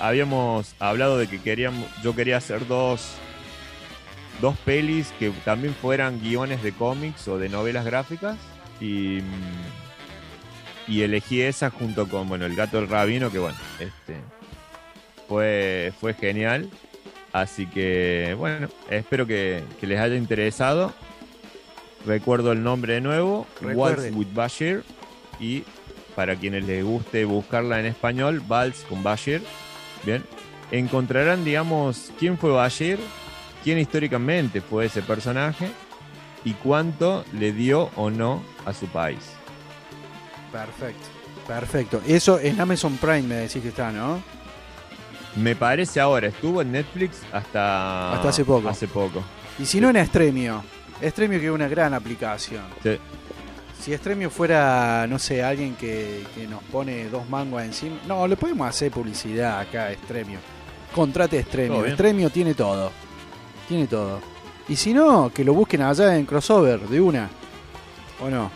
habíamos 0.00 0.74
hablado 0.78 1.18
de 1.18 1.26
que 1.26 1.40
queríamos, 1.42 1.86
yo 2.02 2.14
quería 2.14 2.38
hacer 2.38 2.66
dos, 2.66 3.16
dos 4.40 4.56
pelis 4.58 5.12
que 5.18 5.30
también 5.44 5.74
fueran 5.74 6.20
guiones 6.20 6.62
de 6.62 6.72
cómics 6.72 7.28
o 7.28 7.38
de 7.38 7.48
novelas 7.48 7.84
gráficas. 7.84 8.36
Y 8.80 9.20
y 10.86 11.02
elegí 11.02 11.40
esa 11.40 11.70
junto 11.70 12.08
con 12.08 12.28
bueno 12.28 12.46
el 12.46 12.54
gato 12.54 12.78
del 12.78 12.88
rabino 12.88 13.30
que 13.30 13.38
bueno 13.38 13.56
este 13.78 14.16
fue 15.28 15.92
fue 15.98 16.14
genial 16.14 16.68
así 17.32 17.66
que 17.66 18.34
bueno 18.38 18.68
espero 18.90 19.26
que, 19.26 19.62
que 19.80 19.86
les 19.86 19.98
haya 19.98 20.16
interesado 20.16 20.92
recuerdo 22.06 22.52
el 22.52 22.62
nombre 22.62 22.94
de 22.94 23.00
nuevo 23.00 23.46
Waltz 23.62 24.14
with 24.14 24.28
Bashir 24.34 24.84
y 25.40 25.64
para 26.14 26.36
quienes 26.36 26.64
les 26.64 26.84
guste 26.84 27.24
buscarla 27.24 27.80
en 27.80 27.86
español 27.86 28.42
Vals 28.46 28.84
con 28.88 29.02
Bashir 29.02 29.42
bien 30.04 30.22
encontrarán 30.70 31.44
digamos 31.44 32.12
quién 32.18 32.36
fue 32.36 32.50
Bashir 32.50 32.98
quién 33.64 33.78
históricamente 33.78 34.60
fue 34.60 34.86
ese 34.86 35.02
personaje 35.02 35.70
y 36.44 36.52
cuánto 36.52 37.24
le 37.32 37.52
dio 37.52 37.90
o 37.96 38.10
no 38.10 38.44
a 38.66 38.72
su 38.74 38.86
país 38.86 39.34
Perfecto. 40.54 41.08
Perfecto. 41.48 42.00
Eso 42.06 42.38
en 42.38 42.60
Amazon 42.60 42.96
Prime 42.96 43.22
me 43.22 43.34
decís 43.34 43.60
que 43.60 43.68
está, 43.68 43.90
¿no? 43.90 44.22
Me 45.34 45.56
parece 45.56 45.98
ahora. 45.98 46.28
Estuvo 46.28 46.62
en 46.62 46.70
Netflix 46.70 47.22
hasta, 47.32 48.12
hasta 48.12 48.28
hace 48.28 48.44
poco. 48.44 48.68
Hace 48.68 48.86
poco. 48.86 49.20
Y 49.58 49.66
si 49.66 49.80
no 49.80 49.90
en 49.90 49.96
Estremio. 49.96 50.62
Estremio 51.00 51.40
que 51.40 51.46
es 51.46 51.52
una 51.52 51.66
gran 51.66 51.92
aplicación. 51.92 52.62
Sí. 52.84 52.96
Si 53.80 53.92
Estremio 53.92 54.30
fuera, 54.30 55.06
no 55.08 55.18
sé, 55.18 55.42
alguien 55.42 55.74
que, 55.74 56.24
que, 56.36 56.46
nos 56.46 56.62
pone 56.62 57.06
dos 57.08 57.28
mangos 57.28 57.62
encima. 57.64 57.96
No, 58.06 58.28
le 58.28 58.36
podemos 58.36 58.68
hacer 58.68 58.92
publicidad 58.92 59.58
acá 59.58 59.86
a 59.86 59.92
Estremio. 59.92 60.38
Contrate 60.94 61.40
Estremio. 61.40 61.84
Estremio 61.84 62.30
tiene 62.30 62.54
todo. 62.54 62.92
Tiene 63.68 63.86
todo. 63.86 64.20
Y 64.68 64.76
si 64.76 64.94
no, 64.94 65.30
que 65.32 65.44
lo 65.44 65.54
busquen 65.54 65.82
allá 65.82 66.16
en 66.16 66.26
crossover 66.26 66.80
de 66.80 67.00
una. 67.00 67.28
¿O 68.20 68.30
no? 68.30 68.50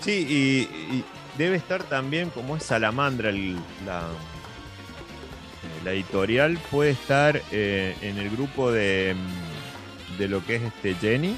Sí, 0.00 0.26
y, 0.28 0.94
y, 0.94 1.04
debe 1.38 1.56
estar 1.56 1.82
también, 1.84 2.30
como 2.30 2.56
es 2.56 2.62
Salamandra, 2.62 3.30
el, 3.30 3.56
la, 3.84 4.02
la, 5.84 5.92
editorial, 5.92 6.58
puede 6.70 6.90
estar 6.90 7.40
eh, 7.50 7.96
en 8.02 8.18
el 8.18 8.30
grupo 8.30 8.70
de, 8.70 9.16
de, 10.18 10.28
lo 10.28 10.44
que 10.44 10.56
es 10.56 10.62
este 10.62 10.94
Jenny, 10.94 11.36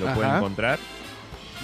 lo 0.00 0.14
puede 0.14 0.28
encontrar. 0.36 0.78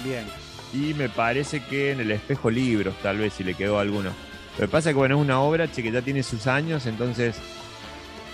Bien. 0.03 0.25
Y 0.73 0.93
me 0.93 1.07
parece 1.07 1.63
que 1.63 1.91
en 1.91 2.01
el 2.01 2.11
espejo 2.11 2.49
libros, 2.49 2.95
tal 3.01 3.17
vez, 3.17 3.33
si 3.33 3.43
le 3.43 3.53
quedó 3.53 3.79
alguno. 3.79 4.11
Lo 4.57 4.65
que 4.65 4.67
pasa 4.67 4.89
es 4.89 4.93
que, 4.93 4.99
bueno, 4.99 5.15
es 5.15 5.21
una 5.21 5.39
obra 5.39 5.71
che, 5.71 5.83
que 5.83 5.91
ya 5.91 6.01
tiene 6.01 6.21
sus 6.23 6.47
años, 6.47 6.85
entonces 6.85 7.37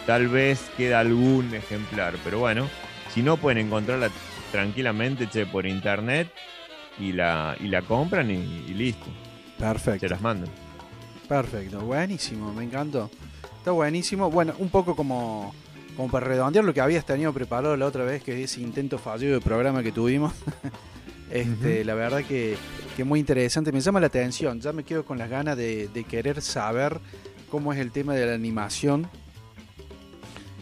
tal 0.06 0.28
vez 0.28 0.70
queda 0.78 1.00
algún 1.00 1.54
ejemplar. 1.54 2.16
Pero 2.24 2.40
bueno, 2.40 2.68
si 3.14 3.22
no, 3.22 3.38
pueden 3.38 3.66
encontrarla 3.66 4.10
tranquilamente 4.52 5.28
che, 5.30 5.46
por 5.46 5.66
internet 5.66 6.30
y 7.00 7.14
la, 7.14 7.56
y 7.60 7.68
la 7.68 7.82
compran 7.82 8.30
y, 8.30 8.66
y, 8.68 8.74
listo. 8.74 9.06
Perfecto. 9.58 10.08
Se 10.08 10.10
las 10.10 10.22
mandan. 10.22 10.50
Perfecto, 11.28 11.80
buenísimo, 11.80 12.54
me 12.54 12.64
encantó. 12.64 13.10
Está 13.58 13.72
buenísimo. 13.72 14.30
Bueno, 14.30 14.54
un 14.58 14.70
poco 14.70 14.96
como, 14.96 15.54
como 15.96 16.10
para 16.10 16.26
redondear 16.28 16.66
lo 16.66 16.74
que 16.74 16.82
habías 16.82 17.06
tenido 17.06 17.32
preparado 17.32 17.78
la 17.78 17.86
otra 17.86 18.04
vez, 18.04 18.24
que 18.24 18.34
es 18.44 18.52
ese 18.52 18.62
intento 18.62 18.98
fallido 18.98 19.36
de 19.36 19.42
programa 19.42 19.84
que 19.84 19.92
tuvimos. 19.92 20.34
este, 21.32 21.80
uh 21.80 21.82
-huh. 21.82 21.86
La 21.86 21.94
verdad 21.94 22.24
que, 22.24 22.58
que, 22.98 23.04
muy 23.04 23.20
interesante. 23.20 23.72
Me 23.72 23.80
llama 23.80 24.00
la 24.00 24.08
atención. 24.08 24.60
Ya 24.60 24.74
me 24.74 24.84
quedo 24.84 25.06
con 25.06 25.18
las 25.18 25.30
ganas 25.30 25.56
de, 25.56 25.88
de 25.88 26.04
querer 26.04 26.42
saber 26.42 27.00
cómo 27.50 27.72
es 27.72 27.80
el 27.80 27.92
tema 27.92 28.14
de 28.14 28.26
la 28.26 28.34
animación 28.34 29.08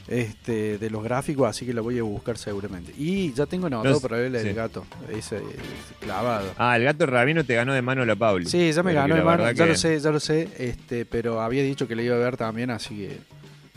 este, 0.10 0.80
de 0.80 0.89
los 0.89 1.04
gráficos, 1.04 1.48
así 1.48 1.65
que 1.65 1.74
la 1.74 1.82
voy 1.82 2.00
a 2.00 2.04
buscar 2.04 2.38
seguramente. 2.38 2.93
Y 2.98 3.32
ya 3.34 3.45
tengo 3.45 3.67
anotado 3.67 3.95
no, 3.95 4.02
para 4.02 4.17
ver 4.17 4.36
el 4.36 4.41
sí. 4.41 4.54
gato, 4.54 4.86
ese, 5.10 5.38
ese, 5.38 5.95
clavado. 6.00 6.52
Ah, 6.58 6.76
el 6.78 6.84
gato 6.84 7.06
Rabino 7.06 7.43
te 7.43 7.54
ganó 7.54 7.74
de 7.74 7.82
mano 7.82 8.04
la 8.06 8.15
Pauli. 8.15 8.48
Sí, 8.48 8.72
ya 8.72 8.82
me 8.82 8.93
ganó 8.93 9.15
de 9.15 9.22
mano, 9.22 9.43
ya 9.52 9.63
que... 9.63 9.69
lo 9.69 9.78
sé, 9.78 10.00
ya 10.00 10.10
lo 10.10 10.19
sé, 10.19 10.50
este, 10.58 11.06
pero 11.06 11.41
había 11.41 11.62
dicho 11.62 11.88
que 11.88 11.95
la 11.95 12.02
iba 12.02 12.15
a 12.15 12.19
ver 12.19 12.38
también, 12.38 12.72
así 12.72 12.95
que 12.95 13.17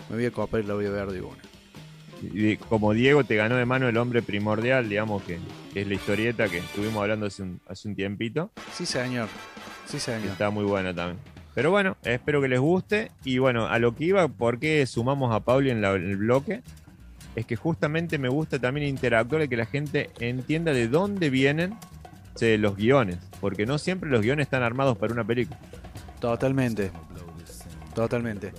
me 0.08 0.16
voy 0.16 0.24
a 0.24 0.30
copiar 0.30 0.64
y 0.64 0.66
la 0.66 0.74
voy 0.74 0.86
a 0.86 0.90
ver 0.90 1.12
de 1.12 1.20
una. 1.20 1.42
Y 2.22 2.56
como 2.56 2.94
Diego 2.94 3.24
te 3.24 3.36
ganó 3.36 3.56
de 3.56 3.66
mano 3.66 3.88
el 3.88 3.96
hombre 3.98 4.22
primordial, 4.22 4.88
digamos 4.88 5.22
que, 5.24 5.38
que 5.74 5.82
es 5.82 5.86
la 5.86 5.94
historieta 5.94 6.48
que 6.48 6.58
estuvimos 6.58 7.02
hablando 7.02 7.26
hace 7.26 7.42
un, 7.42 7.60
hace 7.68 7.88
un 7.88 7.94
tiempito. 7.94 8.50
Sí, 8.72 8.86
señor. 8.86 9.28
Sí, 9.86 9.98
señor. 9.98 10.30
Está 10.30 10.48
muy 10.48 10.64
buena 10.64 10.94
también. 10.94 11.31
Pero 11.54 11.70
bueno, 11.70 11.96
espero 12.02 12.40
que 12.40 12.48
les 12.48 12.60
guste. 12.60 13.10
Y 13.24 13.38
bueno, 13.38 13.66
a 13.66 13.78
lo 13.78 13.94
que 13.94 14.04
iba, 14.04 14.28
¿por 14.28 14.58
qué 14.58 14.86
sumamos 14.86 15.34
a 15.34 15.40
Pauli 15.40 15.70
en, 15.70 15.82
la, 15.82 15.92
el 15.92 16.16
bloque? 16.16 16.62
es 17.34 17.46
que 17.46 17.56
justamente 17.56 18.18
me 18.18 18.28
gusta 18.28 18.58
también 18.58 18.86
interactuar 18.88 19.42
y 19.42 19.48
que 19.48 19.56
la 19.56 19.66
gente 19.66 20.10
entienda 20.20 20.72
de 20.72 20.88
dónde 20.88 21.30
vienen 21.30 21.76
los 22.40 22.76
guiones, 22.76 23.18
porque 23.40 23.66
no 23.66 23.78
siempre 23.78 24.10
los 24.10 24.22
guiones 24.22 24.46
están 24.46 24.62
armados 24.62 24.98
para 24.98 25.12
una 25.12 25.24
película. 25.24 25.58
Totalmente. 26.20 26.90
Totalmente. 27.94 28.52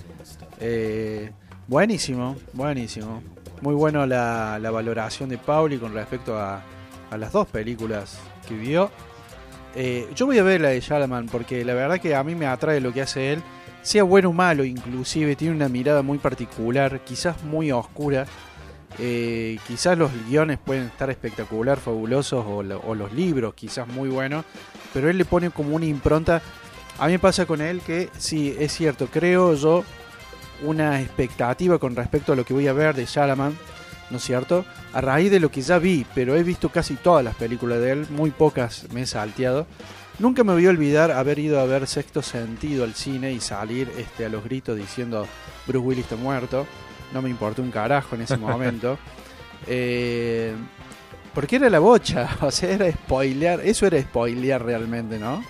Eh, 0.59 1.31
buenísimo, 1.67 2.37
buenísimo. 2.53 3.21
Muy 3.61 3.73
bueno 3.73 4.05
la, 4.05 4.59
la 4.61 4.71
valoración 4.71 5.29
de 5.29 5.37
Pauli 5.37 5.77
con 5.77 5.93
respecto 5.93 6.37
a, 6.37 6.61
a 7.09 7.17
las 7.17 7.31
dos 7.31 7.47
películas 7.47 8.19
que 8.47 8.55
vio. 8.55 8.91
Eh, 9.75 10.07
yo 10.15 10.25
voy 10.25 10.37
a 10.37 10.43
ver 10.43 10.61
la 10.61 10.69
de 10.69 10.79
Shalaman 10.79 11.27
porque 11.27 11.65
la 11.65 11.73
verdad 11.73 11.99
que 11.99 12.15
a 12.15 12.23
mí 12.23 12.35
me 12.35 12.45
atrae 12.45 12.79
lo 12.79 12.93
que 12.93 13.01
hace 13.01 13.33
él. 13.33 13.41
Sea 13.81 14.03
bueno 14.03 14.29
o 14.29 14.33
malo, 14.33 14.63
inclusive 14.63 15.35
tiene 15.35 15.55
una 15.55 15.67
mirada 15.67 16.01
muy 16.01 16.17
particular, 16.17 17.01
quizás 17.01 17.43
muy 17.43 17.71
oscura. 17.71 18.25
Eh, 18.99 19.57
quizás 19.67 19.97
los 19.97 20.11
guiones 20.27 20.59
pueden 20.63 20.83
estar 20.83 21.09
espectacular, 21.09 21.79
fabulosos, 21.79 22.45
o, 22.45 22.57
o 22.57 22.95
los 22.95 23.11
libros 23.13 23.55
quizás 23.55 23.87
muy 23.87 24.07
buenos, 24.07 24.45
pero 24.93 25.09
él 25.09 25.17
le 25.17 25.25
pone 25.25 25.49
como 25.49 25.75
una 25.75 25.85
impronta. 25.85 26.41
A 26.99 27.07
mí 27.07 27.13
me 27.13 27.19
pasa 27.19 27.45
con 27.45 27.59
él 27.59 27.81
que 27.81 28.09
sí, 28.17 28.55
es 28.59 28.71
cierto, 28.71 29.07
creo 29.07 29.55
yo 29.55 29.83
una 30.63 31.01
expectativa 31.01 31.79
con 31.79 31.95
respecto 31.95 32.33
a 32.33 32.35
lo 32.35 32.45
que 32.45 32.53
voy 32.53 32.67
a 32.67 32.73
ver 32.73 32.95
de 32.95 33.05
Shalaman, 33.05 33.57
¿no 34.13 34.17
es 34.17 34.23
cierto? 34.23 34.63
A 34.93 35.01
raíz 35.01 35.31
de 35.31 35.39
lo 35.39 35.49
que 35.49 35.63
ya 35.63 35.79
vi, 35.79 36.05
pero 36.13 36.35
he 36.35 36.43
visto 36.43 36.69
casi 36.69 36.93
todas 36.93 37.25
las 37.25 37.35
películas 37.35 37.79
de 37.79 37.91
él, 37.91 38.07
muy 38.11 38.29
pocas 38.29 38.85
me 38.93 39.01
he 39.01 39.05
salteado. 39.07 39.65
Nunca 40.19 40.43
me 40.43 40.53
voy 40.53 40.67
a 40.67 40.69
olvidar 40.69 41.11
haber 41.11 41.39
ido 41.39 41.59
a 41.59 41.65
ver 41.65 41.87
Sexto 41.87 42.21
Sentido 42.21 42.83
al 42.83 42.93
cine 42.93 43.33
y 43.33 43.39
salir 43.39 43.91
este, 43.97 44.27
a 44.27 44.29
los 44.29 44.43
gritos 44.43 44.77
diciendo 44.77 45.27
Bruce 45.65 45.83
Willis 45.85 46.03
está 46.03 46.15
muerto. 46.15 46.67
No 47.11 47.23
me 47.23 47.29
importó 47.31 47.63
un 47.63 47.71
carajo 47.71 48.15
en 48.15 48.21
ese 48.21 48.37
momento. 48.37 48.99
Eh, 49.65 50.53
porque 51.33 51.55
era 51.55 51.71
la 51.71 51.79
bocha, 51.79 52.29
o 52.41 52.51
sea, 52.51 52.69
era 52.69 52.91
spoilear. 52.91 53.61
Eso 53.61 53.87
era 53.87 53.99
spoilear 53.99 54.63
realmente, 54.63 55.17
¿no? 55.17 55.43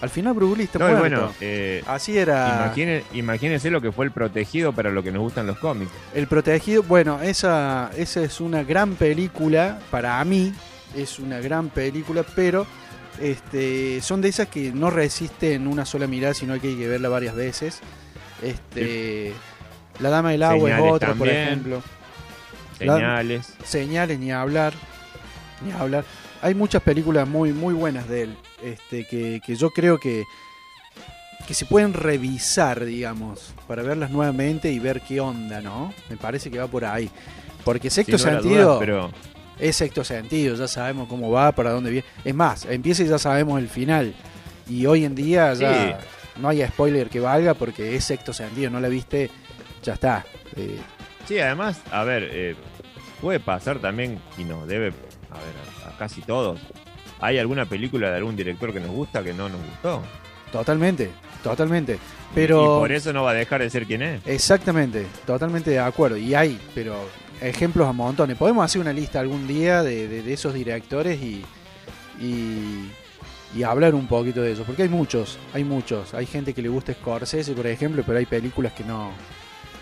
Al 0.00 0.10
final 0.10 0.32
Willis 0.40 0.66
está 0.66 0.78
No, 0.78 0.88
y 0.90 0.94
muerto. 0.94 1.16
bueno, 1.20 1.34
eh, 1.40 1.82
Así 1.86 2.16
era. 2.16 2.66
imagine- 2.66 3.02
imagínense 3.14 3.68
lo 3.70 3.80
que 3.80 3.90
fue 3.90 4.04
el 4.04 4.12
protegido 4.12 4.72
para 4.72 4.90
lo 4.90 5.02
que 5.02 5.10
nos 5.10 5.22
gustan 5.22 5.46
los 5.46 5.58
cómics. 5.58 5.90
El 6.14 6.26
Protegido, 6.28 6.82
bueno, 6.84 7.20
esa, 7.20 7.90
esa 7.96 8.22
es 8.22 8.40
una 8.40 8.62
gran 8.62 8.94
película, 8.94 9.80
para 9.90 10.24
mí 10.24 10.52
es 10.96 11.18
una 11.18 11.40
gran 11.40 11.68
película, 11.68 12.24
pero 12.36 12.64
este, 13.20 14.00
son 14.00 14.20
de 14.20 14.28
esas 14.28 14.46
que 14.46 14.70
no 14.72 14.90
resisten 14.90 15.66
una 15.66 15.84
sola 15.84 16.06
mirada, 16.06 16.32
sino 16.34 16.60
que 16.60 16.68
hay 16.68 16.76
que 16.76 16.86
verla 16.86 17.08
varias 17.08 17.34
veces. 17.34 17.80
Este, 18.42 19.32
La 19.98 20.10
Dama 20.10 20.30
del 20.30 20.44
Agua 20.44 20.68
Señales 20.70 20.86
es 20.86 20.92
otra, 20.92 21.14
por 21.14 21.28
ejemplo. 21.28 21.82
La- 22.78 22.94
Señales. 22.96 23.54
Señales, 23.64 24.18
ni 24.20 24.30
hablar, 24.30 24.72
ni 25.62 25.72
hablar. 25.72 26.04
Hay 26.42 26.54
muchas 26.54 26.82
películas 26.82 27.28
muy, 27.28 27.52
muy 27.52 27.74
buenas 27.74 28.08
de 28.08 28.22
él, 28.22 28.36
este, 28.62 29.06
que, 29.06 29.40
que 29.44 29.56
yo 29.56 29.70
creo 29.70 29.98
que, 29.98 30.24
que 31.46 31.54
se 31.54 31.66
pueden 31.66 31.92
revisar, 31.94 32.84
digamos, 32.84 33.54
para 33.66 33.82
verlas 33.82 34.10
nuevamente 34.10 34.70
y 34.70 34.78
ver 34.78 35.00
qué 35.00 35.20
onda, 35.20 35.60
¿no? 35.60 35.92
Me 36.08 36.16
parece 36.16 36.50
que 36.50 36.58
va 36.58 36.66
por 36.66 36.84
ahí. 36.84 37.10
Porque 37.64 37.90
sexto 37.90 38.16
sin 38.16 38.30
sentido 38.30 38.78
pero 38.78 39.10
es 39.58 39.76
sexto 39.76 40.04
sentido, 40.04 40.54
ya 40.54 40.68
sabemos 40.68 41.08
cómo 41.08 41.30
va, 41.30 41.52
para 41.52 41.70
dónde 41.72 41.90
viene. 41.90 42.06
Es 42.24 42.34
más, 42.34 42.64
empieza 42.66 43.02
y 43.02 43.08
ya 43.08 43.18
sabemos 43.18 43.58
el 43.58 43.68
final. 43.68 44.14
Y 44.68 44.86
hoy 44.86 45.04
en 45.04 45.14
día 45.14 45.52
ya 45.54 45.98
no 46.40 46.48
hay 46.48 46.64
spoiler 46.66 47.08
que 47.08 47.20
valga 47.20 47.54
porque 47.54 47.96
es 47.96 48.04
sexto 48.04 48.32
sentido, 48.32 48.70
no 48.70 48.80
la 48.80 48.88
viste, 48.88 49.30
ya 49.82 49.94
está. 49.94 50.24
Eh, 50.56 50.78
Sí, 51.28 51.38
además, 51.38 51.78
a 51.90 52.04
ver, 52.04 52.26
eh, 52.32 52.56
puede 53.20 53.38
pasar 53.38 53.80
también, 53.80 54.18
y 54.38 54.44
nos 54.44 54.66
debe, 54.66 54.94
a 55.30 55.34
ver, 55.38 55.54
a, 55.86 55.88
a 55.90 55.96
casi 55.98 56.20
todos. 56.22 56.60
¿Hay 57.20 57.38
alguna 57.38 57.64
película 57.66 58.10
de 58.10 58.16
algún 58.16 58.36
director 58.36 58.72
que 58.72 58.80
nos 58.80 58.90
gusta 58.90 59.22
que 59.22 59.32
no 59.34 59.48
nos 59.48 59.60
gustó? 59.60 60.02
totalmente, 60.52 61.10
totalmente. 61.42 61.94
Y 61.94 62.34
Pero 62.34 62.78
por 62.78 62.90
eso 62.92 63.12
no 63.12 63.22
va 63.24 63.32
a 63.32 63.34
dejar 63.34 63.60
de 63.60 63.68
ser 63.68 63.84
quien 63.86 64.00
es. 64.02 64.20
Exactamente, 64.26 65.06
totalmente 65.26 65.70
de 65.70 65.78
acuerdo. 65.78 66.16
Y 66.16 66.34
hay, 66.34 66.58
pero 66.74 66.96
ejemplos 67.42 67.86
a 67.86 67.92
montones. 67.92 68.36
Podemos 68.38 68.64
hacer 68.64 68.80
una 68.80 68.92
lista 68.92 69.20
algún 69.20 69.46
día 69.46 69.82
de, 69.82 70.08
de- 70.08 70.22
de 70.22 70.32
esos 70.32 70.54
directores 70.54 71.20
y, 71.20 71.44
y, 72.20 72.90
y 73.54 73.62
hablar 73.62 73.94
un 73.94 74.06
poquito 74.06 74.40
de 74.42 74.52
eso. 74.52 74.62
Porque 74.64 74.84
hay 74.84 74.88
muchos, 74.88 75.38
hay 75.52 75.64
muchos. 75.64 76.14
Hay 76.14 76.26
gente 76.26 76.54
que 76.54 76.62
le 76.62 76.68
gusta 76.68 76.92
Scorsese, 76.94 77.52
por 77.52 77.66
ejemplo, 77.66 78.02
pero 78.06 78.18
hay 78.18 78.26
películas 78.26 78.72
que 78.72 78.84
no... 78.84 79.10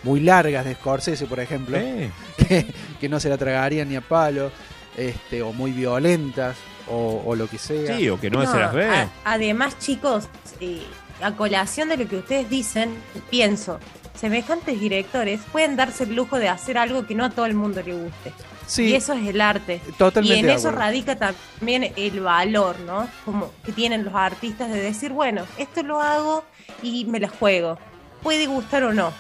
Muy 0.03 0.21
largas 0.21 0.65
de 0.65 0.75
Scorsese, 0.75 1.27
por 1.27 1.41
ejemplo, 1.41 1.77
Eh, 1.79 2.11
que, 2.49 2.67
que 3.01 3.09
no 3.09 3.19
se 3.19 3.29
la 3.29 3.37
tragarían 3.39 3.89
ni 3.89 3.97
a 3.97 4.01
palo, 4.01 4.51
este, 4.97 5.43
o 5.43 5.53
muy 5.53 5.73
violentas, 5.73 6.57
o, 6.89 7.23
o 7.25 7.35
lo 7.37 7.49
que 7.49 7.59
sea. 7.59 7.97
sí, 7.97 8.09
o 8.09 8.19
que 8.21 8.31
no, 8.31 8.43
No, 8.45 8.51
se 8.53 8.59
las 8.59 8.73
ve. 8.73 8.89
a- 8.89 9.09
además, 9.25 9.79
chicos, 9.79 10.29
eh, 10.61 10.83
a 11.23 11.33
colación 11.33 11.89
de 11.89 11.97
lo 11.97 12.09
que 12.09 12.17
ustedes 12.17 12.49
dicen, 12.51 12.95
pienso, 13.31 13.79
semejantes 14.15 14.79
directores 14.81 15.41
pueden 15.53 15.77
darse 15.77 16.05
el 16.05 16.15
lujo 16.15 16.39
de 16.39 16.49
hacer 16.49 16.79
algo 16.79 17.07
que 17.07 17.15
no 17.15 17.25
a 17.25 17.31
todo 17.31 17.47
el 17.47 17.55
mundo 17.55 17.83
le 17.85 17.93
guste. 17.95 18.33
Sí, 18.67 18.87
Y 18.87 18.95
eso 18.95 19.13
es 19.13 19.27
el 19.29 19.41
arte. 19.41 19.81
totalmente 19.97 20.37
y 20.37 20.41
en 20.41 20.51
eso 20.51 20.73
radica 20.73 21.17
también 21.17 21.93
el 21.97 22.21
valor, 22.21 22.79
¿no? 22.81 23.09
Como 23.25 23.53
que 23.65 23.71
tienen 23.73 24.05
los 24.05 24.15
artistas 24.15 24.71
de 24.73 24.81
decir, 24.81 25.13
bueno, 25.13 25.45
esto 25.57 25.83
lo 25.85 26.01
hago 26.01 26.45
y 26.83 27.05
me 27.05 27.21
la 27.21 27.29
juego. 27.29 27.79
Puede 28.25 28.47
gustar 28.47 28.83
o 28.85 28.93
no. 28.93 29.13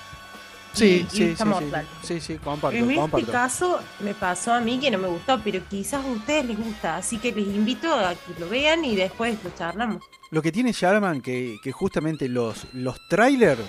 Sí, 0.77 1.07
sí, 1.11 1.17
sí, 1.29 1.37
sí, 1.37 1.45
mortal. 1.45 1.87
sí, 2.03 2.21
sí, 2.21 2.35
comparto, 2.37 2.77
En 2.77 2.91
este 2.91 3.25
caso 3.25 3.81
me 4.01 4.15
pasó 4.15 4.53
a 4.53 4.61
mí 4.61 4.79
que 4.79 4.91
no 4.91 4.99
me 4.99 5.09
gustó, 5.09 5.41
pero 5.43 5.61
quizás 5.69 6.05
a 6.05 6.09
ustedes 6.09 6.45
les 6.45 6.59
gusta, 6.59 6.97
así 6.97 7.19
que 7.19 7.33
les 7.33 7.47
invito 7.47 7.93
a 7.95 8.15
que 8.15 8.39
lo 8.39 8.49
vean 8.49 8.85
y 8.85 8.95
después 8.97 9.37
lo 9.43 9.51
charlamos. 9.57 10.03
Lo 10.31 10.43
que 10.43 10.53
tiene 10.53 10.73
Sharman 10.73 11.21
que, 11.21 11.57
que 11.63 11.73
justamente 11.73 12.29
los, 12.29 12.67
los 12.75 12.97
trailers 13.09 13.61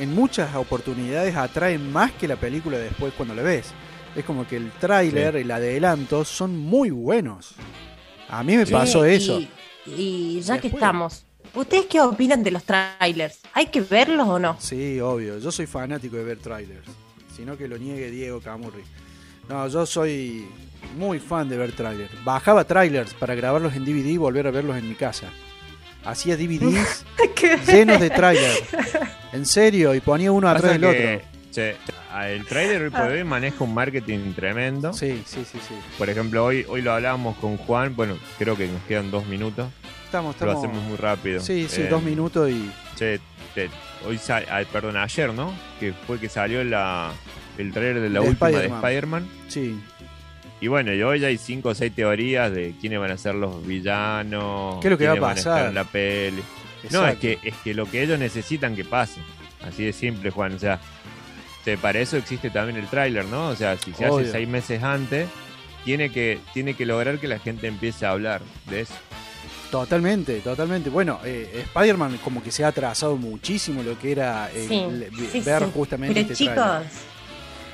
en 0.00 0.14
muchas 0.14 0.54
oportunidades 0.56 1.36
atraen 1.36 1.92
más 1.92 2.12
que 2.12 2.26
la 2.26 2.36
película 2.36 2.78
después 2.78 3.12
cuando 3.14 3.34
la 3.34 3.42
ves. 3.42 3.72
Es 4.16 4.24
como 4.24 4.46
que 4.46 4.56
el 4.56 4.70
tráiler, 4.72 5.34
Sí. 5.34 5.40
el 5.40 5.50
adelanto 5.50 6.24
son 6.24 6.56
muy 6.58 6.90
buenos. 6.90 7.54
A 8.28 8.42
mí 8.42 8.56
me 8.56 8.66
pasó 8.66 9.04
eso. 9.04 9.40
Y, 9.86 10.40
ya 10.40 10.58
que 10.58 10.68
estamos, 10.68 11.24
¿ustedes 11.54 11.86
qué 11.86 12.00
opinan 12.00 12.42
de 12.42 12.50
los 12.50 12.64
trailers? 12.64 13.40
¿Hay 13.52 13.66
que 13.66 13.80
verlos 13.80 14.28
o 14.28 14.38
no? 14.38 14.56
Sí, 14.60 15.00
obvio. 15.00 15.38
Yo 15.38 15.50
soy 15.52 15.66
fanático 15.66 16.16
de 16.16 16.24
ver 16.24 16.38
trailers. 16.38 16.86
Sino 17.36 17.56
que 17.56 17.68
lo 17.68 17.78
niegue 17.78 18.10
Diego 18.10 18.40
Camurri. 18.40 18.82
No, 19.48 19.66
yo 19.68 19.86
soy 19.86 20.46
muy 20.96 21.18
fan 21.18 21.48
de 21.48 21.56
ver 21.56 21.72
trailers. 21.72 22.12
Bajaba 22.24 22.64
trailers 22.64 23.14
para 23.14 23.34
grabarlos 23.34 23.74
en 23.74 23.84
DVD 23.84 24.06
y 24.06 24.16
volver 24.16 24.46
a 24.46 24.50
verlos 24.50 24.76
en 24.76 24.88
mi 24.88 24.94
casa. 24.94 25.26
Hacía 26.04 26.36
DVDs 26.36 27.04
llenos 27.66 28.00
de 28.00 28.10
trailers. 28.10 28.62
En 29.32 29.46
serio, 29.46 29.94
y 29.94 30.00
ponía 30.00 30.32
uno 30.32 30.48
atrás 30.48 30.72
del 30.72 30.84
otro. 30.84 31.26
che, 31.50 31.76
el 32.26 32.44
trailer 32.44 32.82
hoy 32.82 32.90
por 32.90 33.02
hoy 33.02 33.24
maneja 33.24 33.64
un 33.64 33.72
marketing 33.72 34.32
tremendo. 34.34 34.92
Sí, 34.92 35.22
sí, 35.24 35.44
sí, 35.50 35.58
sí. 35.66 35.74
Por 35.96 36.10
ejemplo, 36.10 36.44
hoy, 36.44 36.66
hoy 36.68 36.82
lo 36.82 36.92
hablábamos 36.92 37.36
con 37.38 37.56
Juan. 37.56 37.96
Bueno, 37.96 38.18
creo 38.38 38.56
que 38.56 38.68
nos 38.68 38.82
quedan 38.82 39.10
dos 39.10 39.26
minutos. 39.26 39.68
Estamos, 40.12 40.38
Lo 40.40 40.58
hacemos 40.58 40.82
muy 40.84 40.96
rápido. 40.96 41.40
Sí, 41.40 41.66
sí, 41.68 41.82
Eh, 41.82 41.86
dos 41.88 42.02
minutos 42.02 42.50
y. 42.50 42.70
Che, 42.96 43.18
te- 43.54 43.70
hoy 44.06 44.18
sa- 44.18 44.42
ah, 44.50 44.62
perdón, 44.70 44.96
ayer, 44.98 45.32
¿no? 45.32 45.54
Que 45.80 45.92
fue 46.06 46.18
que 46.20 46.28
salió 46.28 46.62
la, 46.64 47.12
el 47.56 47.72
trailer 47.72 48.00
de 48.02 48.10
la 48.10 48.20
De 48.20 48.28
última 48.28 48.50
de 48.50 48.66
Spider-Man. 48.66 49.26
Sí. 49.48 49.80
Y 50.60 50.68
bueno, 50.68 50.92
y 50.92 51.02
hoy 51.02 51.18
ya 51.20 51.28
hay 51.28 51.38
cinco 51.38 51.70
o 51.70 51.74
seis 51.74 51.94
teorías 51.94 52.52
de 52.52 52.74
quiénes 52.80 53.00
van 53.00 53.10
a 53.10 53.16
ser 53.16 53.34
los 53.34 53.66
villanos. 53.66 54.80
¿Qué 54.80 54.88
es 54.88 54.90
lo 54.92 54.98
que 54.98 55.06
va 55.08 55.30
a 55.30 55.34
estar 55.34 55.52
pasar? 55.54 55.68
en 55.70 55.74
la 55.74 55.84
peli. 55.84 56.42
No, 56.90 57.06
es 57.06 57.16
que, 57.18 57.38
es 57.42 57.54
que 57.64 57.74
lo 57.74 57.86
que 57.90 58.02
ellos 58.02 58.18
necesitan 58.18 58.76
que 58.76 58.84
pase. 58.84 59.20
Así 59.66 59.84
de 59.84 59.92
simple, 59.92 60.30
Juan. 60.30 60.52
O 60.54 60.58
sea, 60.58 60.78
para 61.80 62.00
eso 62.00 62.16
existe 62.16 62.50
también 62.50 62.76
el 62.78 62.86
tráiler, 62.86 63.24
¿no? 63.24 63.48
O 63.48 63.56
sea, 63.56 63.76
si 63.78 63.92
se 63.94 64.06
Obvio. 64.08 64.18
hace 64.26 64.32
seis 64.32 64.48
meses 64.48 64.82
antes, 64.82 65.28
tiene 65.84 66.10
que, 66.10 66.38
tiene 66.52 66.74
que 66.74 66.84
lograr 66.86 67.18
que 67.18 67.28
la 67.28 67.38
gente 67.38 67.66
empiece 67.66 68.04
a 68.04 68.10
hablar 68.10 68.42
de 68.68 68.82
eso. 68.82 68.94
Totalmente, 69.72 70.40
totalmente. 70.40 70.90
Bueno, 70.90 71.18
eh, 71.24 71.64
Spider-Man 71.64 72.18
como 72.22 72.42
que 72.42 72.52
se 72.52 72.62
ha 72.62 72.68
atrasado 72.68 73.16
muchísimo 73.16 73.82
lo 73.82 73.98
que 73.98 74.12
era 74.12 74.50
eh, 74.54 74.66
Sí, 74.68 75.26
sí, 75.32 75.40
ver 75.40 75.62
sí. 75.64 75.70
justamente 75.74 76.14
Pero 76.14 76.32
este 76.32 76.44
chicos, 76.44 76.82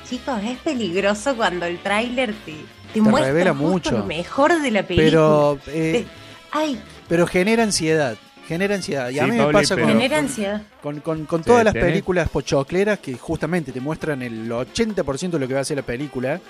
chicos, 0.08 0.40
es 0.44 0.58
peligroso 0.58 1.34
cuando 1.36 1.66
el 1.66 1.78
tráiler 1.80 2.32
te, 2.46 2.52
te, 2.52 2.58
Te 2.94 3.00
muestra 3.00 3.26
revela 3.32 3.50
justo 3.52 3.68
mucho. 3.68 3.90
lo 3.98 4.04
mejor 4.06 4.62
de 4.62 4.70
la 4.70 4.84
película. 4.84 5.10
Pero, 5.10 5.58
eh, 5.66 6.06
Ay, 6.52 6.80
pero 7.08 7.26
genera 7.26 7.64
ansiedad. 7.64 8.16
Genera 8.46 8.76
ansiedad. 8.76 9.10
Y 9.10 9.18
a 9.18 9.24
Sí, 9.24 9.30
mí 9.32 9.36
me 9.36 9.52
pasa 9.52 9.74
con, 9.76 9.88
genera 9.88 10.16
con- 10.18 10.24
ansiedad. 10.24 10.62
con, 10.80 11.00
con- 11.00 11.24
con 11.26 11.40
Sí, 11.42 11.46
todas 11.48 11.64
las 11.64 11.74
tenés- 11.74 11.80
películas 11.84 12.28
pochocleras 12.30 13.00
que 13.00 13.14
justamente 13.18 13.72
te 13.72 13.80
muestran 13.80 14.22
el 14.22 14.48
80% 14.50 15.36
de 15.36 15.38
lo 15.40 15.48
que 15.48 15.54
va 15.54 15.60
a 15.60 15.64
ser 15.64 15.76
la 15.78 15.82
película. 15.82 16.40